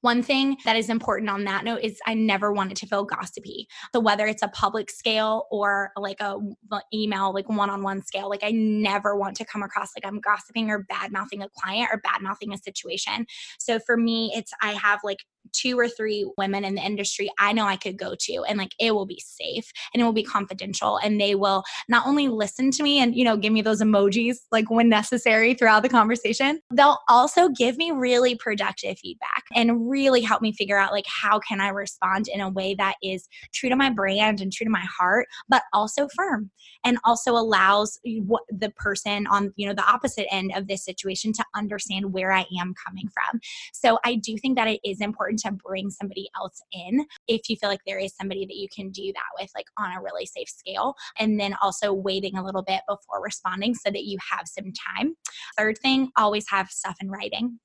one 0.00 0.22
thing 0.22 0.56
that 0.64 0.76
is 0.76 0.88
important 0.88 1.30
on 1.30 1.44
that 1.44 1.64
note 1.64 1.80
is 1.82 2.00
I 2.06 2.14
never 2.14 2.52
want 2.52 2.72
it 2.72 2.76
to 2.78 2.86
feel 2.86 3.04
gossipy. 3.04 3.68
So 3.94 4.00
whether 4.00 4.26
it's 4.26 4.42
a 4.42 4.48
public 4.48 4.90
scale 4.90 5.46
or 5.50 5.90
like 5.96 6.20
a 6.20 6.36
email, 6.92 7.32
like 7.32 7.48
one-on-one 7.48 8.02
scale, 8.02 8.28
like 8.28 8.42
I 8.42 8.50
never 8.50 9.16
want 9.16 9.36
to 9.36 9.44
come 9.44 9.62
across 9.62 9.90
like 9.96 10.06
I'm 10.06 10.20
gossiping 10.20 10.70
or 10.70 10.84
bad 10.84 11.12
mouthing 11.12 11.42
a 11.42 11.48
client 11.48 11.90
or 11.92 11.98
bad 11.98 12.22
mouthing 12.22 12.52
a 12.52 12.58
situation. 12.58 13.26
So 13.58 13.78
for 13.78 13.96
me, 13.96 14.32
it's 14.34 14.52
I 14.62 14.72
have 14.72 15.00
like 15.04 15.18
two 15.52 15.78
or 15.78 15.88
three 15.88 16.30
women 16.36 16.64
in 16.64 16.74
the 16.74 16.82
industry 16.82 17.30
I 17.38 17.52
know 17.52 17.66
I 17.66 17.76
could 17.76 17.98
go 17.98 18.14
to 18.18 18.44
and 18.48 18.58
like 18.58 18.72
it 18.78 18.94
will 18.94 19.06
be 19.06 19.22
safe 19.24 19.70
and 19.92 20.00
it 20.00 20.04
will 20.04 20.12
be 20.12 20.22
confidential 20.22 20.98
and 20.98 21.20
they 21.20 21.34
will 21.34 21.64
not 21.88 22.06
only 22.06 22.28
listen 22.28 22.70
to 22.72 22.82
me 22.82 23.00
and 23.00 23.14
you 23.14 23.24
know 23.24 23.36
give 23.36 23.52
me 23.52 23.62
those 23.62 23.80
emojis 23.80 24.36
like 24.52 24.70
when 24.70 24.88
necessary 24.88 25.54
throughout 25.54 25.82
the 25.82 25.88
conversation 25.88 26.60
they'll 26.74 26.98
also 27.08 27.48
give 27.48 27.76
me 27.76 27.90
really 27.90 28.34
productive 28.36 28.98
feedback 28.98 29.44
and 29.54 29.90
really 29.90 30.20
help 30.20 30.42
me 30.42 30.52
figure 30.52 30.78
out 30.78 30.92
like 30.92 31.06
how 31.06 31.38
can 31.38 31.60
I 31.60 31.68
respond 31.68 32.28
in 32.28 32.40
a 32.40 32.48
way 32.48 32.74
that 32.74 32.94
is 33.02 33.28
true 33.52 33.68
to 33.68 33.76
my 33.76 33.90
brand 33.90 34.40
and 34.40 34.52
true 34.52 34.64
to 34.64 34.70
my 34.70 34.84
heart 34.98 35.26
but 35.48 35.62
also 35.72 36.08
firm 36.16 36.50
and 36.84 36.98
also 37.04 37.32
allows 37.32 37.98
the 38.04 38.72
person 38.76 39.26
on 39.26 39.52
you 39.56 39.66
know 39.66 39.74
the 39.74 39.88
opposite 39.88 40.26
end 40.32 40.52
of 40.54 40.68
this 40.68 40.84
situation 40.84 41.32
to 41.32 41.44
understand 41.54 42.12
where 42.12 42.32
I 42.32 42.46
am 42.60 42.74
coming 42.86 43.08
from. 43.08 43.40
So 43.72 43.98
I 44.04 44.16
do 44.16 44.36
think 44.38 44.56
that 44.56 44.68
it 44.68 44.80
is 44.84 45.00
important 45.00 45.29
important 45.30 45.40
to 45.40 45.64
bring 45.64 45.90
somebody 45.90 46.28
else 46.36 46.60
in 46.72 47.06
if 47.28 47.48
you 47.48 47.56
feel 47.56 47.70
like 47.70 47.80
there 47.86 47.98
is 47.98 48.14
somebody 48.14 48.44
that 48.46 48.56
you 48.56 48.68
can 48.74 48.90
do 48.90 49.12
that 49.12 49.40
with, 49.40 49.50
like 49.54 49.66
on 49.78 49.96
a 49.96 50.02
really 50.02 50.26
safe 50.26 50.48
scale. 50.48 50.94
And 51.18 51.38
then 51.38 51.54
also 51.62 51.92
waiting 51.92 52.36
a 52.36 52.44
little 52.44 52.62
bit 52.62 52.80
before 52.88 53.22
responding 53.22 53.74
so 53.74 53.90
that 53.90 54.04
you 54.04 54.18
have 54.30 54.46
some 54.46 54.72
time. 54.96 55.14
Third 55.56 55.78
thing, 55.78 56.10
always 56.16 56.48
have 56.50 56.68
stuff 56.68 56.96
in 57.00 57.10
writing. 57.10 57.58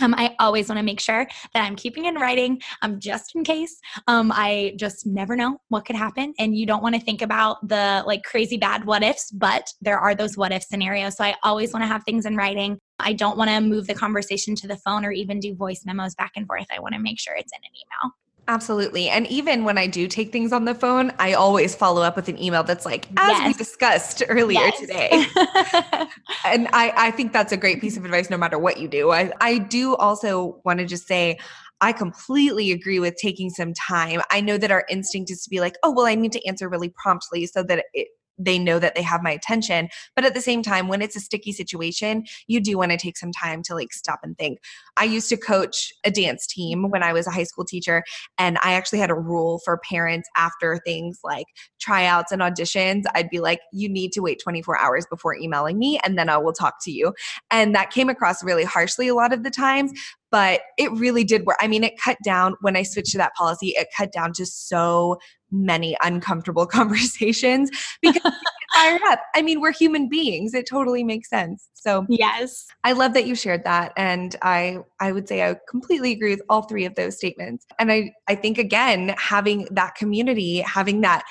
Um, 0.00 0.14
I 0.16 0.34
always 0.38 0.68
want 0.68 0.78
to 0.78 0.82
make 0.82 1.00
sure 1.00 1.26
that 1.54 1.62
I'm 1.62 1.76
keeping 1.76 2.06
in 2.06 2.14
writing, 2.14 2.60
um, 2.82 2.98
just 2.98 3.34
in 3.34 3.44
case. 3.44 3.78
Um, 4.06 4.32
I 4.34 4.74
just 4.76 5.06
never 5.06 5.36
know 5.36 5.58
what 5.68 5.84
could 5.84 5.96
happen, 5.96 6.34
and 6.38 6.56
you 6.56 6.66
don't 6.66 6.82
want 6.82 6.94
to 6.94 7.00
think 7.00 7.22
about 7.22 7.66
the 7.68 8.02
like 8.06 8.22
crazy 8.24 8.56
bad 8.56 8.84
what 8.84 9.02
ifs, 9.02 9.30
but 9.30 9.68
there 9.80 9.98
are 9.98 10.14
those 10.14 10.36
what 10.36 10.52
if 10.52 10.62
scenarios. 10.62 11.16
So 11.16 11.24
I 11.24 11.34
always 11.42 11.72
want 11.72 11.82
to 11.82 11.88
have 11.88 12.04
things 12.04 12.26
in 12.26 12.36
writing. 12.36 12.78
I 12.98 13.12
don't 13.12 13.36
want 13.36 13.50
to 13.50 13.60
move 13.60 13.86
the 13.86 13.94
conversation 13.94 14.54
to 14.56 14.68
the 14.68 14.76
phone 14.76 15.04
or 15.04 15.12
even 15.12 15.40
do 15.40 15.54
voice 15.54 15.82
memos 15.84 16.14
back 16.14 16.32
and 16.36 16.46
forth. 16.46 16.66
I 16.74 16.80
want 16.80 16.94
to 16.94 17.00
make 17.00 17.18
sure 17.18 17.34
it's 17.34 17.52
in 17.52 17.62
an 17.62 17.70
email. 17.74 18.14
Absolutely. 18.48 19.08
And 19.08 19.26
even 19.28 19.64
when 19.64 19.78
I 19.78 19.86
do 19.86 20.08
take 20.08 20.32
things 20.32 20.52
on 20.52 20.64
the 20.64 20.74
phone, 20.74 21.12
I 21.18 21.34
always 21.34 21.76
follow 21.76 22.02
up 22.02 22.16
with 22.16 22.28
an 22.28 22.42
email 22.42 22.64
that's 22.64 22.84
like, 22.84 23.06
as 23.16 23.28
yes. 23.28 23.46
we 23.46 23.52
discussed 23.52 24.22
earlier 24.28 24.58
yes. 24.58 24.80
today. 24.80 25.10
and 26.44 26.68
I, 26.72 26.92
I 26.96 27.10
think 27.12 27.32
that's 27.32 27.52
a 27.52 27.56
great 27.56 27.80
piece 27.80 27.96
of 27.96 28.04
advice 28.04 28.30
no 28.30 28.36
matter 28.36 28.58
what 28.58 28.78
you 28.78 28.88
do. 28.88 29.12
I, 29.12 29.32
I 29.40 29.58
do 29.58 29.94
also 29.94 30.60
want 30.64 30.80
to 30.80 30.86
just 30.86 31.06
say, 31.06 31.38
I 31.80 31.92
completely 31.92 32.72
agree 32.72 32.98
with 32.98 33.16
taking 33.16 33.50
some 33.50 33.74
time. 33.74 34.22
I 34.30 34.40
know 34.40 34.58
that 34.58 34.70
our 34.70 34.84
instinct 34.88 35.30
is 35.30 35.42
to 35.44 35.50
be 35.50 35.60
like, 35.60 35.76
oh, 35.82 35.92
well, 35.92 36.06
I 36.06 36.14
need 36.16 36.32
to 36.32 36.46
answer 36.46 36.68
really 36.68 36.92
promptly 37.00 37.46
so 37.46 37.62
that 37.64 37.84
it 37.92 38.08
they 38.44 38.58
know 38.58 38.78
that 38.78 38.94
they 38.94 39.02
have 39.02 39.22
my 39.22 39.30
attention. 39.30 39.88
But 40.14 40.24
at 40.24 40.34
the 40.34 40.40
same 40.40 40.62
time, 40.62 40.88
when 40.88 41.02
it's 41.02 41.16
a 41.16 41.20
sticky 41.20 41.52
situation, 41.52 42.24
you 42.46 42.60
do 42.60 42.78
want 42.78 42.90
to 42.92 42.96
take 42.96 43.16
some 43.16 43.32
time 43.32 43.62
to 43.64 43.74
like 43.74 43.92
stop 43.92 44.20
and 44.22 44.36
think. 44.36 44.58
I 44.96 45.04
used 45.04 45.28
to 45.30 45.36
coach 45.36 45.92
a 46.04 46.10
dance 46.10 46.46
team 46.46 46.90
when 46.90 47.02
I 47.02 47.12
was 47.12 47.26
a 47.26 47.30
high 47.30 47.44
school 47.44 47.64
teacher, 47.64 48.02
and 48.38 48.58
I 48.62 48.74
actually 48.74 48.98
had 48.98 49.10
a 49.10 49.14
rule 49.14 49.60
for 49.64 49.78
parents 49.78 50.28
after 50.36 50.80
things 50.84 51.20
like 51.24 51.46
tryouts 51.80 52.32
and 52.32 52.42
auditions. 52.42 53.04
I'd 53.14 53.30
be 53.30 53.40
like, 53.40 53.60
you 53.72 53.88
need 53.88 54.12
to 54.12 54.20
wait 54.20 54.40
24 54.42 54.78
hours 54.78 55.06
before 55.08 55.36
emailing 55.36 55.78
me, 55.78 55.98
and 56.04 56.18
then 56.18 56.28
I 56.28 56.38
will 56.38 56.52
talk 56.52 56.76
to 56.82 56.90
you. 56.90 57.14
And 57.50 57.74
that 57.74 57.90
came 57.90 58.08
across 58.08 58.42
really 58.42 58.64
harshly 58.64 59.08
a 59.08 59.14
lot 59.14 59.32
of 59.32 59.42
the 59.42 59.50
times 59.50 59.92
but 60.32 60.62
it 60.78 60.90
really 60.92 61.22
did 61.22 61.44
work. 61.44 61.58
I 61.60 61.68
mean, 61.68 61.84
it 61.84 62.00
cut 62.02 62.16
down 62.24 62.56
when 62.62 62.74
I 62.74 62.82
switched 62.82 63.12
to 63.12 63.18
that 63.18 63.34
policy, 63.34 63.74
it 63.76 63.88
cut 63.96 64.10
down 64.10 64.32
to 64.32 64.46
so 64.46 65.18
many 65.52 65.96
uncomfortable 66.02 66.66
conversations 66.78 67.70
because 68.00 68.32
fired 68.74 69.02
up. 69.08 69.20
I 69.34 69.42
mean, 69.42 69.60
we're 69.60 69.72
human 69.72 70.08
beings. 70.08 70.54
It 70.54 70.66
totally 70.68 71.04
makes 71.04 71.28
sense. 71.28 71.68
So 71.74 72.06
yes, 72.08 72.66
I 72.82 72.92
love 72.92 73.12
that 73.14 73.26
you 73.26 73.34
shared 73.34 73.64
that, 73.64 73.92
and 73.96 74.34
I 74.42 74.78
I 75.00 75.12
would 75.12 75.28
say 75.28 75.48
I 75.48 75.56
completely 75.68 76.12
agree 76.12 76.30
with 76.30 76.42
all 76.48 76.62
three 76.62 76.86
of 76.86 76.94
those 76.94 77.16
statements. 77.16 77.66
And 77.78 77.92
I 77.92 78.12
I 78.26 78.34
think 78.34 78.56
again 78.56 79.14
having 79.18 79.68
that 79.70 79.94
community, 79.94 80.60
having 80.60 81.02
that. 81.02 81.24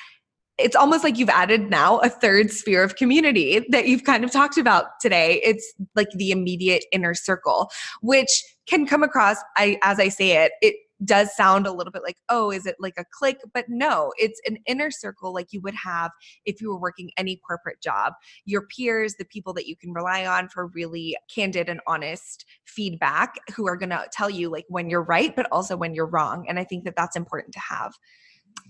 It's 0.61 0.75
almost 0.75 1.03
like 1.03 1.17
you've 1.17 1.29
added 1.29 1.69
now 1.69 1.99
a 1.99 2.09
third 2.09 2.51
sphere 2.51 2.83
of 2.83 2.95
community 2.95 3.65
that 3.69 3.87
you've 3.87 4.03
kind 4.03 4.23
of 4.23 4.31
talked 4.31 4.57
about 4.57 4.99
today. 4.99 5.41
It's 5.43 5.73
like 5.95 6.09
the 6.15 6.31
immediate 6.31 6.85
inner 6.91 7.13
circle, 7.13 7.71
which 8.01 8.43
can 8.67 8.85
come 8.85 9.03
across 9.03 9.37
I 9.57 9.77
as 9.83 9.99
I 9.99 10.09
say 10.09 10.43
it, 10.43 10.53
it 10.61 10.75
does 11.03 11.35
sound 11.35 11.65
a 11.65 11.71
little 11.71 11.91
bit 11.91 12.03
like, 12.03 12.17
oh, 12.29 12.51
is 12.51 12.65
it 12.65 12.75
like 12.79 12.93
a 12.97 13.05
clique? 13.11 13.39
But 13.53 13.65
no, 13.67 14.13
it's 14.17 14.39
an 14.45 14.57
inner 14.65 14.91
circle 14.91 15.33
like 15.33 15.47
you 15.51 15.61
would 15.61 15.75
have 15.75 16.11
if 16.45 16.61
you 16.61 16.69
were 16.69 16.79
working 16.79 17.11
any 17.17 17.37
corporate 17.37 17.81
job. 17.81 18.13
Your 18.45 18.67
peers, 18.67 19.15
the 19.15 19.25
people 19.25 19.53
that 19.53 19.67
you 19.67 19.75
can 19.75 19.93
rely 19.93 20.25
on 20.25 20.47
for 20.49 20.67
really 20.67 21.17
candid 21.33 21.69
and 21.69 21.81
honest 21.87 22.45
feedback, 22.65 23.35
who 23.55 23.67
are 23.67 23.77
going 23.77 23.89
to 23.89 24.07
tell 24.11 24.29
you 24.29 24.49
like 24.49 24.65
when 24.69 24.89
you're 24.89 25.03
right, 25.03 25.35
but 25.35 25.47
also 25.51 25.75
when 25.75 25.95
you're 25.95 26.05
wrong. 26.05 26.45
And 26.47 26.59
I 26.59 26.63
think 26.63 26.83
that 26.83 26.95
that's 26.95 27.15
important 27.15 27.53
to 27.53 27.59
have. 27.59 27.93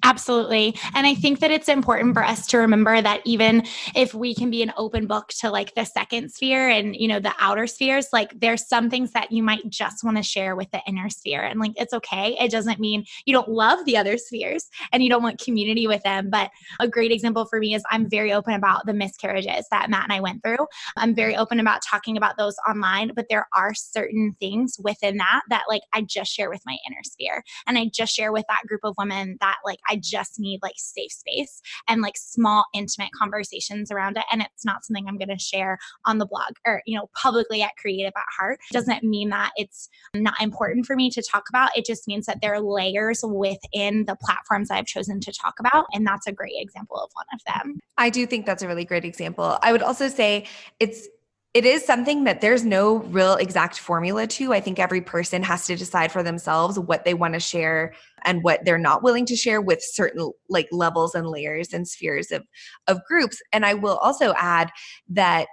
Absolutely. 0.03 0.75
And 0.95 1.05
I 1.05 1.13
think 1.13 1.39
that 1.39 1.51
it's 1.51 1.69
important 1.69 2.15
for 2.15 2.23
us 2.23 2.47
to 2.47 2.57
remember 2.57 3.01
that 3.01 3.21
even 3.23 3.63
if 3.95 4.15
we 4.15 4.33
can 4.33 4.49
be 4.49 4.63
an 4.63 4.73
open 4.75 5.05
book 5.05 5.27
to 5.39 5.51
like 5.51 5.75
the 5.75 5.85
second 5.85 6.31
sphere 6.31 6.67
and, 6.69 6.95
you 6.95 7.07
know, 7.07 7.19
the 7.19 7.33
outer 7.39 7.67
spheres, 7.67 8.07
like 8.11 8.39
there's 8.39 8.67
some 8.67 8.89
things 8.89 9.11
that 9.11 9.31
you 9.31 9.43
might 9.43 9.69
just 9.69 10.03
want 10.03 10.17
to 10.17 10.23
share 10.23 10.55
with 10.55 10.71
the 10.71 10.81
inner 10.87 11.09
sphere. 11.09 11.43
And 11.43 11.59
like 11.59 11.73
it's 11.75 11.93
okay. 11.93 12.35
It 12.39 12.49
doesn't 12.49 12.79
mean 12.79 13.05
you 13.25 13.33
don't 13.33 13.49
love 13.49 13.85
the 13.85 13.95
other 13.95 14.17
spheres 14.17 14.69
and 14.91 15.03
you 15.03 15.09
don't 15.09 15.21
want 15.21 15.39
community 15.39 15.85
with 15.85 16.01
them. 16.01 16.31
But 16.31 16.49
a 16.79 16.87
great 16.87 17.11
example 17.11 17.45
for 17.45 17.59
me 17.59 17.75
is 17.75 17.83
I'm 17.91 18.09
very 18.09 18.33
open 18.33 18.55
about 18.55 18.87
the 18.87 18.93
miscarriages 18.93 19.67
that 19.69 19.89
Matt 19.89 20.05
and 20.05 20.13
I 20.13 20.19
went 20.19 20.41
through. 20.43 20.65
I'm 20.97 21.13
very 21.13 21.35
open 21.35 21.59
about 21.59 21.83
talking 21.83 22.17
about 22.17 22.37
those 22.37 22.55
online, 22.67 23.11
but 23.15 23.27
there 23.29 23.47
are 23.55 23.75
certain 23.75 24.35
things 24.39 24.77
within 24.83 25.17
that 25.17 25.41
that 25.49 25.63
like 25.69 25.83
I 25.93 26.01
just 26.01 26.31
share 26.31 26.49
with 26.49 26.61
my 26.65 26.77
inner 26.89 27.03
sphere. 27.03 27.43
And 27.67 27.77
I 27.77 27.91
just 27.93 28.15
share 28.15 28.31
with 28.31 28.45
that 28.49 28.63
group 28.67 28.81
of 28.83 28.95
women 28.97 29.37
that 29.41 29.57
like 29.63 29.70
I 29.89 29.97
just 29.97 30.39
need 30.39 30.59
like 30.61 30.75
safe 30.77 31.11
space 31.11 31.61
and 31.87 32.01
like 32.01 32.17
small 32.17 32.65
intimate 32.73 33.09
conversations 33.17 33.91
around 33.91 34.17
it. 34.17 34.23
And 34.31 34.41
it's 34.41 34.65
not 34.65 34.85
something 34.85 35.05
I'm 35.07 35.17
going 35.17 35.29
to 35.29 35.39
share 35.39 35.77
on 36.05 36.17
the 36.17 36.25
blog 36.25 36.53
or, 36.65 36.81
you 36.85 36.97
know, 36.97 37.09
publicly 37.15 37.61
at 37.61 37.75
Creative 37.77 38.13
at 38.15 38.23
Heart. 38.37 38.59
Doesn't 38.71 39.03
mean 39.03 39.29
that 39.29 39.51
it's 39.55 39.89
not 40.13 40.41
important 40.41 40.85
for 40.85 40.95
me 40.95 41.09
to 41.11 41.21
talk 41.21 41.49
about. 41.49 41.75
It 41.77 41.85
just 41.85 42.07
means 42.07 42.25
that 42.25 42.39
there 42.41 42.53
are 42.53 42.61
layers 42.61 43.21
within 43.23 44.05
the 44.05 44.17
platforms 44.21 44.71
I've 44.71 44.85
chosen 44.85 45.19
to 45.21 45.31
talk 45.31 45.59
about. 45.59 45.85
And 45.93 46.05
that's 46.05 46.27
a 46.27 46.31
great 46.31 46.55
example 46.57 46.97
of 46.97 47.09
one 47.13 47.25
of 47.33 47.41
them. 47.45 47.79
I 47.97 48.09
do 48.09 48.25
think 48.25 48.45
that's 48.45 48.63
a 48.63 48.67
really 48.67 48.85
great 48.85 49.05
example. 49.05 49.57
I 49.61 49.71
would 49.71 49.83
also 49.83 50.07
say 50.07 50.45
it's 50.79 51.07
it 51.53 51.65
is 51.65 51.83
something 51.83 52.23
that 52.23 52.39
there's 52.39 52.63
no 52.63 52.99
real 52.99 53.35
exact 53.35 53.77
formula 53.77 54.25
to. 54.25 54.53
I 54.53 54.61
think 54.61 54.79
every 54.79 55.01
person 55.01 55.43
has 55.43 55.65
to 55.65 55.75
decide 55.75 56.11
for 56.11 56.23
themselves 56.23 56.79
what 56.79 57.03
they 57.03 57.13
want 57.13 57.33
to 57.33 57.41
share 57.41 57.93
and 58.25 58.43
what 58.43 58.63
they're 58.65 58.77
not 58.77 59.03
willing 59.03 59.25
to 59.27 59.35
share 59.35 59.61
with 59.61 59.79
certain 59.81 60.31
like 60.49 60.67
levels 60.71 61.15
and 61.15 61.27
layers 61.27 61.73
and 61.73 61.87
spheres 61.87 62.31
of 62.31 62.43
of 62.87 62.99
groups. 63.07 63.41
And 63.51 63.65
I 63.65 63.73
will 63.73 63.97
also 63.97 64.33
add 64.37 64.71
that 65.09 65.47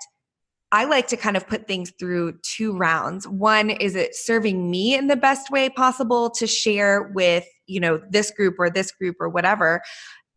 I 0.70 0.85
like 0.85 1.09
to 1.09 1.16
kind 1.16 1.37
of 1.37 1.46
put 1.46 1.66
things 1.66 1.92
through 1.98 2.38
two 2.42 2.76
rounds. 2.76 3.26
One 3.26 3.70
is 3.70 3.96
it 3.96 4.14
serving 4.14 4.70
me 4.70 4.94
in 4.94 5.07
the 5.07 5.16
best 5.16 5.50
way 5.50 5.70
possible 5.70 6.28
to 6.31 6.46
share 6.46 7.11
with, 7.14 7.46
you 7.66 7.81
know, 7.81 8.00
this 8.11 8.31
group 8.31 8.57
or 8.59 8.68
this 8.68 8.92
group 8.92 9.16
or 9.18 9.31
whatever. 9.31 9.81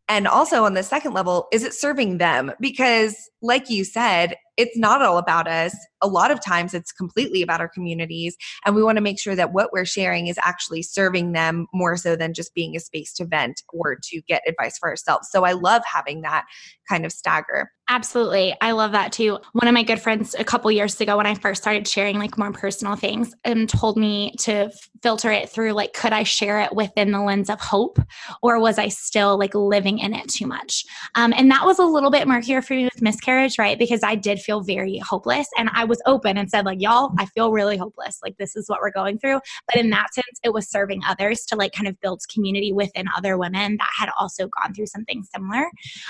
And 0.07 0.27
also 0.27 0.63
on 0.63 0.73
the 0.73 0.83
second 0.83 1.13
level, 1.13 1.47
is 1.51 1.63
it 1.63 1.73
serving 1.73 2.17
them? 2.17 2.51
Because 2.61 3.29
like 3.41 3.69
you 3.69 3.83
said, 3.83 4.35
it's 4.57 4.77
not 4.77 5.01
all 5.01 5.17
about 5.17 5.47
us. 5.47 5.75
A 6.01 6.07
lot 6.07 6.29
of 6.29 6.43
times 6.43 6.73
it's 6.73 6.91
completely 6.91 7.41
about 7.41 7.61
our 7.61 7.69
communities. 7.69 8.35
And 8.65 8.75
we 8.75 8.83
want 8.83 8.97
to 8.97 9.01
make 9.01 9.19
sure 9.19 9.35
that 9.35 9.53
what 9.53 9.71
we're 9.71 9.85
sharing 9.85 10.27
is 10.27 10.37
actually 10.43 10.83
serving 10.83 11.31
them 11.31 11.67
more 11.73 11.97
so 11.97 12.15
than 12.15 12.33
just 12.33 12.53
being 12.53 12.75
a 12.75 12.79
space 12.79 13.13
to 13.13 13.25
vent 13.25 13.63
or 13.73 13.95
to 13.95 14.21
get 14.27 14.43
advice 14.47 14.77
for 14.77 14.89
ourselves. 14.89 15.29
So 15.31 15.45
I 15.45 15.53
love 15.53 15.81
having 15.91 16.21
that 16.21 16.45
kind 16.87 17.05
of 17.05 17.11
stagger. 17.11 17.71
Absolutely. 17.89 18.55
I 18.61 18.71
love 18.71 18.93
that 18.93 19.11
too. 19.11 19.37
One 19.51 19.67
of 19.67 19.73
my 19.73 19.83
good 19.83 19.99
friends 19.99 20.33
a 20.39 20.45
couple 20.45 20.71
years 20.71 21.01
ago 21.01 21.17
when 21.17 21.25
I 21.25 21.35
first 21.35 21.61
started 21.61 21.85
sharing 21.85 22.17
like 22.19 22.37
more 22.37 22.53
personal 22.53 22.95
things 22.95 23.35
and 23.43 23.61
um, 23.61 23.67
told 23.67 23.97
me 23.97 24.33
to 24.39 24.71
filter 25.03 25.29
it 25.29 25.49
through 25.49 25.73
like 25.73 25.91
could 25.91 26.13
I 26.13 26.23
share 26.23 26.61
it 26.61 26.73
within 26.73 27.11
the 27.11 27.19
lens 27.19 27.49
of 27.49 27.59
hope 27.59 27.99
or 28.41 28.59
was 28.59 28.77
I 28.77 28.87
still 28.87 29.37
like 29.37 29.53
living 29.55 29.99
in 29.99 30.13
it 30.13 30.29
too 30.29 30.47
much? 30.47 30.85
Um, 31.15 31.33
and 31.35 31.51
that 31.51 31.65
was 31.65 31.79
a 31.79 31.85
little 31.85 32.11
bit 32.11 32.29
murkier 32.29 32.61
for 32.61 32.75
me 32.75 32.85
with 32.85 33.01
miscarriage, 33.01 33.30
right? 33.57 33.77
Because 33.77 34.01
I 34.03 34.15
did 34.15 34.39
feel 34.39 34.61
very 34.61 34.97
hopeless 34.99 35.47
and 35.57 35.69
I 35.73 35.83
was 35.83 36.01
open 36.05 36.37
and 36.37 36.49
said 36.49 36.65
like 36.65 36.81
y'all, 36.81 37.11
I 37.17 37.25
feel 37.25 37.51
really 37.51 37.77
hopeless. 37.77 38.19
Like 38.23 38.37
this 38.37 38.55
is 38.55 38.67
what 38.67 38.79
we're 38.81 38.91
going 38.91 39.19
through. 39.19 39.39
But 39.67 39.77
in 39.77 39.89
that 39.91 40.13
sense, 40.13 40.39
it 40.43 40.53
was 40.53 40.69
serving 40.69 41.01
others 41.07 41.45
to 41.45 41.55
like 41.55 41.71
kind 41.71 41.87
of 41.87 41.99
build 41.99 42.21
community 42.33 42.73
within 42.73 43.05
other 43.15 43.37
women 43.37 43.77
that 43.77 43.89
had 43.97 44.09
also 44.19 44.47
gone 44.47 44.73
through 44.73 44.87
something 44.87 45.23
similar. 45.33 45.65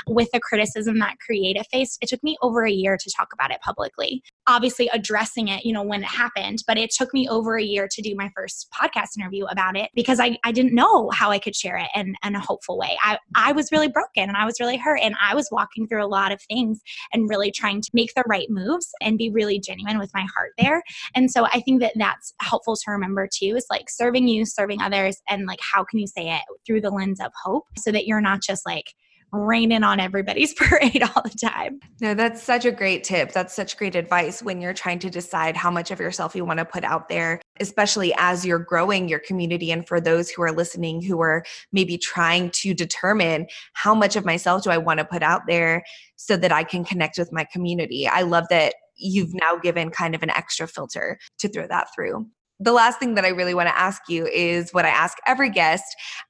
With 0.07 0.29
the 0.31 0.39
criticism 0.39 0.99
that 0.99 1.15
creative 1.25 1.65
faced, 1.71 1.97
it 2.01 2.09
took 2.09 2.23
me 2.23 2.37
over 2.41 2.65
a 2.65 2.71
year 2.71 2.97
to 2.97 3.11
talk 3.15 3.29
about 3.33 3.51
it 3.51 3.61
publicly. 3.61 4.23
Obviously, 4.47 4.89
addressing 4.93 5.47
it, 5.47 5.65
you 5.65 5.73
know, 5.73 5.83
when 5.83 6.03
it 6.03 6.07
happened, 6.07 6.63
but 6.67 6.77
it 6.77 6.91
took 6.91 7.13
me 7.13 7.27
over 7.29 7.57
a 7.57 7.63
year 7.63 7.87
to 7.89 8.01
do 8.01 8.15
my 8.15 8.29
first 8.35 8.67
podcast 8.73 9.17
interview 9.17 9.45
about 9.45 9.77
it 9.77 9.89
because 9.95 10.19
I, 10.19 10.37
I 10.43 10.51
didn't 10.51 10.73
know 10.73 11.09
how 11.11 11.31
I 11.31 11.39
could 11.39 11.55
share 11.55 11.77
it 11.77 11.87
in, 11.95 12.15
in 12.25 12.35
a 12.35 12.39
hopeful 12.39 12.77
way. 12.77 12.97
I, 13.03 13.17
I 13.35 13.51
was 13.51 13.71
really 13.71 13.87
broken 13.87 14.23
and 14.23 14.37
I 14.37 14.45
was 14.45 14.59
really 14.59 14.77
hurt 14.77 14.99
and 15.01 15.15
I 15.21 15.35
was 15.35 15.49
walking 15.51 15.87
through 15.87 16.03
a 16.03 16.07
lot 16.07 16.31
of 16.31 16.41
things 16.43 16.81
and 17.13 17.29
really 17.29 17.51
trying 17.51 17.81
to 17.81 17.89
make 17.93 18.13
the 18.13 18.23
right 18.27 18.49
moves 18.49 18.89
and 19.01 19.17
be 19.17 19.29
really 19.29 19.59
genuine 19.59 19.99
with 19.99 20.11
my 20.13 20.25
heart 20.35 20.51
there. 20.57 20.81
And 21.15 21.29
so 21.29 21.45
I 21.45 21.61
think 21.61 21.81
that 21.81 21.93
that's 21.95 22.33
helpful 22.41 22.75
to 22.75 22.91
remember 22.91 23.27
too 23.31 23.55
is 23.55 23.65
like 23.69 23.89
serving 23.89 24.27
you, 24.27 24.45
serving 24.45 24.81
others, 24.81 25.17
and 25.29 25.45
like 25.45 25.59
how 25.61 25.83
can 25.83 25.99
you 25.99 26.07
say 26.07 26.29
it 26.29 26.41
through 26.65 26.81
the 26.81 26.89
lens 26.89 27.19
of 27.19 27.31
hope 27.43 27.65
so 27.77 27.91
that 27.91 28.05
you're 28.05 28.21
not 28.21 28.41
just 28.41 28.65
like, 28.65 28.93
raining 29.31 29.83
on 29.83 29.99
everybody's 29.99 30.53
parade 30.57 31.03
all 31.03 31.21
the 31.23 31.37
time. 31.37 31.79
No, 31.99 32.13
that's 32.13 32.41
such 32.41 32.65
a 32.65 32.71
great 32.71 33.03
tip. 33.03 33.31
That's 33.31 33.53
such 33.53 33.77
great 33.77 33.95
advice 33.95 34.41
when 34.41 34.61
you're 34.61 34.73
trying 34.73 34.99
to 34.99 35.09
decide 35.09 35.55
how 35.55 35.71
much 35.71 35.91
of 35.91 35.99
yourself 35.99 36.35
you 36.35 36.45
want 36.45 36.59
to 36.59 36.65
put 36.65 36.83
out 36.83 37.09
there, 37.09 37.41
especially 37.59 38.13
as 38.17 38.45
you're 38.45 38.59
growing 38.59 39.07
your 39.07 39.19
community. 39.19 39.71
And 39.71 39.87
for 39.87 40.01
those 40.01 40.29
who 40.29 40.41
are 40.43 40.51
listening 40.51 41.01
who 41.01 41.21
are 41.21 41.43
maybe 41.71 41.97
trying 41.97 42.49
to 42.51 42.73
determine 42.73 43.47
how 43.73 43.95
much 43.95 44.15
of 44.15 44.25
myself 44.25 44.63
do 44.63 44.69
I 44.69 44.77
want 44.77 44.99
to 44.99 45.05
put 45.05 45.23
out 45.23 45.41
there 45.47 45.83
so 46.15 46.37
that 46.37 46.51
I 46.51 46.63
can 46.63 46.83
connect 46.83 47.17
with 47.17 47.31
my 47.31 47.45
community. 47.45 48.07
I 48.07 48.21
love 48.21 48.45
that 48.49 48.75
you've 48.97 49.33
now 49.33 49.57
given 49.57 49.89
kind 49.89 50.13
of 50.13 50.23
an 50.23 50.29
extra 50.31 50.67
filter 50.67 51.17
to 51.39 51.47
throw 51.47 51.67
that 51.67 51.87
through 51.95 52.27
the 52.61 52.71
last 52.71 52.99
thing 52.99 53.15
that 53.15 53.25
I 53.25 53.29
really 53.29 53.53
want 53.53 53.69
to 53.69 53.77
ask 53.77 54.03
you 54.07 54.27
is 54.27 54.71
what 54.71 54.85
I 54.85 54.89
ask 54.89 55.17
every 55.25 55.49
guest. 55.49 55.83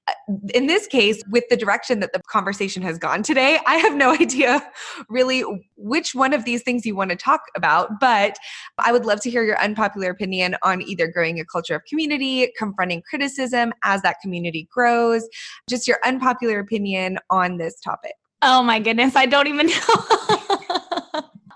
Uh, 0.07 0.13
in 0.53 0.67
this 0.67 0.87
case, 0.87 1.21
with 1.29 1.43
the 1.49 1.57
direction 1.57 1.99
that 1.99 2.13
the 2.13 2.21
conversation 2.29 2.81
has 2.83 2.97
gone 2.97 3.21
today, 3.21 3.59
I 3.67 3.75
have 3.75 3.95
no 3.95 4.11
idea 4.19 4.61
really 5.09 5.43
which 5.75 6.15
one 6.15 6.33
of 6.33 6.45
these 6.45 6.63
things 6.63 6.85
you 6.85 6.95
want 6.95 7.09
to 7.11 7.17
talk 7.17 7.41
about, 7.55 7.99
but 7.99 8.37
I 8.79 8.93
would 8.93 9.05
love 9.05 9.19
to 9.21 9.29
hear 9.29 9.43
your 9.43 9.59
unpopular 9.61 10.09
opinion 10.09 10.55
on 10.63 10.81
either 10.81 11.07
growing 11.07 11.39
a 11.39 11.45
culture 11.45 11.75
of 11.75 11.83
community, 11.83 12.51
confronting 12.57 13.03
criticism 13.07 13.73
as 13.83 14.01
that 14.03 14.17
community 14.21 14.69
grows, 14.71 15.27
just 15.69 15.87
your 15.87 15.97
unpopular 16.05 16.59
opinion 16.59 17.17
on 17.29 17.57
this 17.57 17.79
topic. 17.81 18.13
Oh 18.41 18.63
my 18.63 18.79
goodness, 18.79 19.15
I 19.15 19.25
don't 19.25 19.47
even 19.47 19.67
know. 19.89 20.40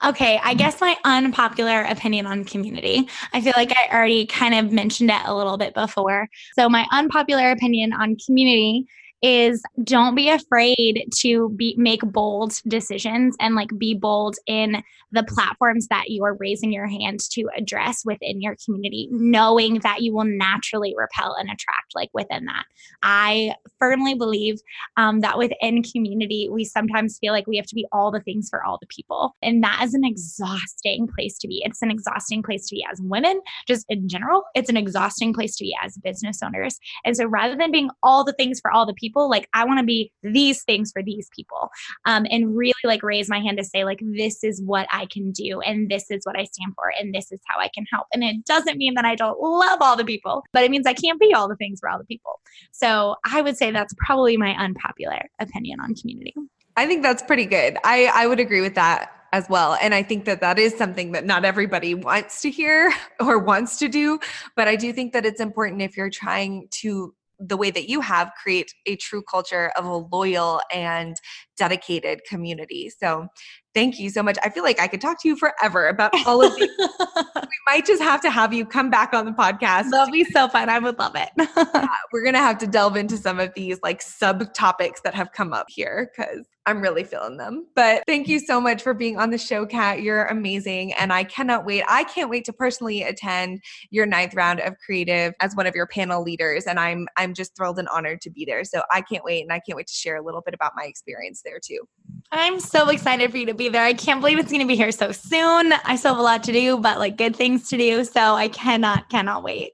Okay, 0.05 0.39
I 0.43 0.53
guess 0.53 0.81
my 0.81 0.95
unpopular 1.03 1.81
opinion 1.81 2.27
on 2.27 2.45
community. 2.45 3.07
I 3.33 3.41
feel 3.41 3.53
like 3.57 3.71
I 3.71 3.91
already 3.91 4.27
kind 4.27 4.53
of 4.53 4.71
mentioned 4.71 5.09
it 5.09 5.21
a 5.25 5.35
little 5.35 5.57
bit 5.57 5.73
before. 5.73 6.29
So, 6.53 6.69
my 6.69 6.85
unpopular 6.91 7.49
opinion 7.49 7.91
on 7.91 8.15
community 8.23 8.85
is 9.25 9.63
don't 9.83 10.13
be 10.13 10.29
afraid 10.29 11.07
to 11.11 11.49
be 11.55 11.73
make 11.79 12.01
bold 12.01 12.61
decisions 12.67 13.35
and 13.39 13.55
like 13.55 13.69
be 13.75 13.95
bold 13.95 14.35
in 14.45 14.83
the 15.11 15.23
platforms 15.23 15.87
that 15.87 16.09
you 16.09 16.23
are 16.23 16.35
raising 16.35 16.71
your 16.71 16.85
hand 16.85 17.19
to 17.31 17.47
address 17.57 18.03
within 18.05 18.39
your 18.39 18.55
community, 18.63 19.07
knowing 19.11 19.79
that 19.79 20.01
you 20.01 20.13
will 20.13 20.25
naturally 20.25 20.93
repel 20.95 21.33
and 21.39 21.49
attract 21.49 21.95
like 21.95 22.09
within 22.13 22.45
that. 22.45 22.65
I 23.01 23.55
firmly 23.79 24.13
believe 24.13 24.59
um, 24.97 25.21
that 25.21 25.39
within 25.39 25.81
community, 25.81 26.47
we 26.51 26.63
sometimes 26.63 27.17
feel 27.17 27.33
like 27.33 27.47
we 27.47 27.57
have 27.57 27.65
to 27.67 27.75
be 27.75 27.87
all 27.91 28.11
the 28.11 28.19
things 28.19 28.47
for 28.49 28.63
all 28.63 28.77
the 28.79 28.87
people. 28.87 29.35
And 29.41 29.63
that 29.63 29.81
is 29.83 29.93
an 29.95 30.05
exhausting 30.05 31.07
place 31.15 31.37
to 31.39 31.47
be. 31.47 31.63
It's 31.65 31.81
an 31.81 31.89
exhausting 31.89 32.43
place 32.43 32.67
to 32.67 32.75
be 32.75 32.85
as 32.91 33.01
women, 33.01 33.41
just 33.67 33.85
in 33.89 34.07
general. 34.07 34.43
It's 34.53 34.69
an 34.69 34.77
exhausting 34.77 35.33
place 35.33 35.55
to 35.55 35.63
be 35.63 35.75
as 35.83 35.97
business 36.03 36.43
owners. 36.43 36.77
And 37.05 37.15
so 37.15 37.25
rather 37.25 37.55
than 37.55 37.71
being 37.71 37.89
all 38.03 38.23
the 38.23 38.33
things 38.33 38.59
for 38.59 38.71
all 38.71 38.85
the 38.85 38.93
people, 38.93 39.14
like 39.23 39.47
I 39.53 39.65
want 39.65 39.79
to 39.79 39.85
be 39.85 40.11
these 40.23 40.63
things 40.63 40.91
for 40.91 41.01
these 41.01 41.29
people 41.35 41.69
um, 42.05 42.25
and 42.29 42.55
really 42.55 42.73
like 42.83 43.03
raise 43.03 43.29
my 43.29 43.39
hand 43.39 43.57
to 43.57 43.63
say, 43.63 43.83
like, 43.83 44.01
this 44.01 44.43
is 44.43 44.61
what 44.61 44.87
I 44.91 45.05
can 45.07 45.31
do 45.31 45.61
and 45.61 45.89
this 45.89 46.11
is 46.11 46.25
what 46.25 46.37
I 46.37 46.43
stand 46.43 46.73
for 46.75 46.91
and 46.99 47.13
this 47.13 47.31
is 47.31 47.39
how 47.47 47.59
I 47.59 47.69
can 47.69 47.85
help. 47.91 48.07
And 48.13 48.23
it 48.23 48.45
doesn't 48.45 48.77
mean 48.77 48.93
that 48.95 49.05
I 49.05 49.15
don't 49.15 49.39
love 49.39 49.79
all 49.81 49.95
the 49.95 50.05
people, 50.05 50.43
but 50.53 50.63
it 50.63 50.71
means 50.71 50.85
I 50.85 50.93
can't 50.93 51.19
be 51.19 51.33
all 51.33 51.47
the 51.47 51.55
things 51.55 51.79
for 51.79 51.89
all 51.89 51.97
the 51.97 52.05
people. 52.05 52.39
So 52.71 53.15
I 53.25 53.41
would 53.41 53.57
say 53.57 53.71
that's 53.71 53.93
probably 53.97 54.37
my 54.37 54.51
unpopular 54.51 55.21
opinion 55.39 55.79
on 55.79 55.95
community. 55.95 56.33
I 56.77 56.87
think 56.87 57.03
that's 57.03 57.23
pretty 57.23 57.45
good. 57.45 57.77
I 57.83 58.11
I 58.13 58.27
would 58.27 58.39
agree 58.39 58.61
with 58.61 58.75
that 58.75 59.11
as 59.35 59.49
well. 59.49 59.77
And 59.81 59.93
I 59.93 60.01
think 60.01 60.23
that 60.25 60.39
that 60.39 60.57
is 60.57 60.73
something 60.75 61.11
that 61.11 61.25
not 61.25 61.43
everybody 61.43 61.93
wants 61.93 62.41
to 62.43 62.49
hear 62.49 62.93
or 63.19 63.37
wants 63.37 63.77
to 63.79 63.89
do. 63.89 64.19
But 64.55 64.67
I 64.67 64.75
do 64.75 64.93
think 64.93 65.13
that 65.13 65.25
it's 65.25 65.41
important 65.41 65.81
if 65.81 65.97
you're 65.97 66.09
trying 66.09 66.67
to 66.81 67.13
the 67.39 67.57
way 67.57 67.71
that 67.71 67.89
you 67.89 68.01
have 68.01 68.31
create 68.41 68.71
a 68.85 68.95
true 68.95 69.23
culture 69.29 69.71
of 69.77 69.85
a 69.85 69.95
loyal 69.95 70.61
and 70.73 71.15
dedicated 71.57 72.21
community. 72.27 72.91
So 72.99 73.27
thank 73.73 73.99
you 73.99 74.09
so 74.09 74.23
much. 74.23 74.37
I 74.43 74.49
feel 74.49 74.63
like 74.63 74.79
I 74.79 74.87
could 74.87 75.01
talk 75.01 75.21
to 75.21 75.27
you 75.27 75.35
forever 75.35 75.87
about 75.87 76.11
all 76.25 76.43
of 76.43 76.55
these. 76.55 76.69
we 76.79 77.57
might 77.67 77.85
just 77.85 78.01
have 78.01 78.21
to 78.21 78.29
have 78.29 78.53
you 78.53 78.65
come 78.65 78.89
back 78.89 79.13
on 79.13 79.25
the 79.25 79.31
podcast. 79.31 79.91
That'll 79.91 80.11
be 80.11 80.23
so 80.25 80.47
fun. 80.47 80.69
I 80.69 80.79
would 80.79 80.97
love 80.97 81.15
it. 81.15 81.29
yeah, 81.37 81.87
we're 82.11 82.23
going 82.23 82.33
to 82.33 82.39
have 82.39 82.57
to 82.59 82.67
delve 82.67 82.95
into 82.95 83.17
some 83.17 83.39
of 83.39 83.53
these 83.55 83.79
like 83.83 84.01
subtopics 84.01 85.01
that 85.03 85.13
have 85.13 85.31
come 85.33 85.53
up 85.53 85.67
here 85.69 86.11
because 86.15 86.45
I'm 86.65 86.81
really 86.81 87.03
feeling 87.03 87.37
them. 87.37 87.67
But 87.75 88.03
thank 88.07 88.27
you 88.27 88.39
so 88.39 88.59
much 88.59 88.81
for 88.81 88.93
being 88.93 89.17
on 89.17 89.29
the 89.29 89.37
show, 89.37 89.65
Kat. 89.65 90.01
You're 90.01 90.25
amazing. 90.25 90.93
And 90.93 91.13
I 91.13 91.23
cannot 91.23 91.65
wait. 91.65 91.83
I 91.87 92.03
can't 92.05 92.29
wait 92.29 92.45
to 92.45 92.53
personally 92.53 93.03
attend 93.03 93.61
your 93.91 94.05
ninth 94.05 94.33
round 94.33 94.59
of 94.61 94.75
creative 94.83 95.33
as 95.39 95.55
one 95.55 95.67
of 95.67 95.75
your 95.75 95.85
panel 95.85 96.23
leaders. 96.23 96.65
And 96.65 96.79
I'm 96.79 97.07
I'm 97.17 97.33
just 97.33 97.55
thrilled 97.55 97.77
and 97.77 97.87
honored 97.89 98.21
to 98.21 98.29
be 98.29 98.45
there. 98.45 98.63
So 98.63 98.81
I 98.91 99.01
can't 99.01 99.23
wait. 99.23 99.43
And 99.43 99.51
I 99.51 99.59
can't 99.59 99.75
wait 99.75 99.87
to 99.87 99.93
share 99.93 100.15
a 100.15 100.23
little 100.23 100.41
bit 100.41 100.53
about 100.53 100.73
my 100.75 100.85
experience 100.85 101.41
there 101.43 101.59
too. 101.59 101.87
I'm 102.31 102.59
so 102.59 102.89
excited 102.89 103.31
for 103.31 103.37
you 103.37 103.45
to 103.45 103.53
be 103.53 103.69
there. 103.69 103.83
I 103.83 103.93
can't 103.93 104.19
believe 104.19 104.39
it's 104.39 104.51
gonna 104.51 104.65
be 104.65 104.75
here 104.75 104.91
so 104.91 105.11
soon. 105.11 105.71
I 105.71 105.95
still 105.95 106.13
have 106.13 106.19
a 106.19 106.23
lot 106.23 106.43
to 106.45 106.51
do, 106.51 106.77
but 106.77 106.97
like 106.97 107.17
good 107.17 107.35
things 107.35 107.69
to 107.69 107.77
do. 107.77 108.03
So 108.03 108.33
I 108.33 108.47
cannot, 108.47 109.09
cannot 109.09 109.43
wait. 109.43 109.73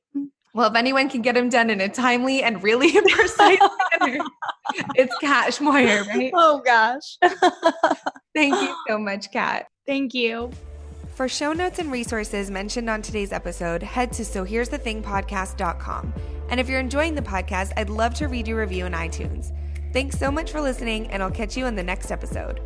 Well, 0.54 0.70
if 0.70 0.76
anyone 0.76 1.10
can 1.10 1.22
get 1.22 1.36
them 1.36 1.50
done 1.50 1.70
in 1.70 1.80
a 1.80 1.88
timely 1.88 2.44
and 2.44 2.62
really 2.62 2.92
precise 3.10 3.60
manner, 4.00 4.24
it's 4.96 5.16
Kat 5.20 5.54
Schmoyer, 5.54 6.06
right? 6.08 6.32
Oh 6.36 6.62
gosh. 6.64 7.18
Thank 8.36 8.56
you 8.56 8.76
so 8.88 8.98
much, 8.98 9.32
Kat. 9.32 9.68
Thank 9.88 10.14
you. 10.14 10.52
For 11.16 11.30
show 11.30 11.54
notes 11.54 11.80
and 11.80 11.92
resources 11.92 12.52
mentioned 12.52 12.90
on 12.90 13.02
today's 13.02 13.32
episode, 13.32 13.84
head 13.84 14.12
to 14.14 14.26
so 14.26 14.44
here's 14.44 14.70
the 14.70 14.78
thing 14.78 15.02
podcast.com. 15.02 16.14
And 16.50 16.60
if 16.60 16.68
you're 16.68 16.80
enjoying 16.80 17.16
the 17.16 17.22
podcast, 17.22 17.72
I'd 17.78 17.90
love 17.90 18.14
to 18.16 18.28
read 18.28 18.48
your 18.48 18.60
review 18.60 18.86
in 18.86 18.94
iTunes. 18.94 19.56
Thanks 19.94 20.18
so 20.18 20.32
much 20.32 20.52
for 20.52 20.62
listening, 20.62 21.08
and 21.08 21.22
I'll 21.24 21.32
catch 21.32 21.56
you 21.56 21.66
in 21.66 21.76
the 21.76 21.84
next 21.84 22.12
episode. 22.12 22.62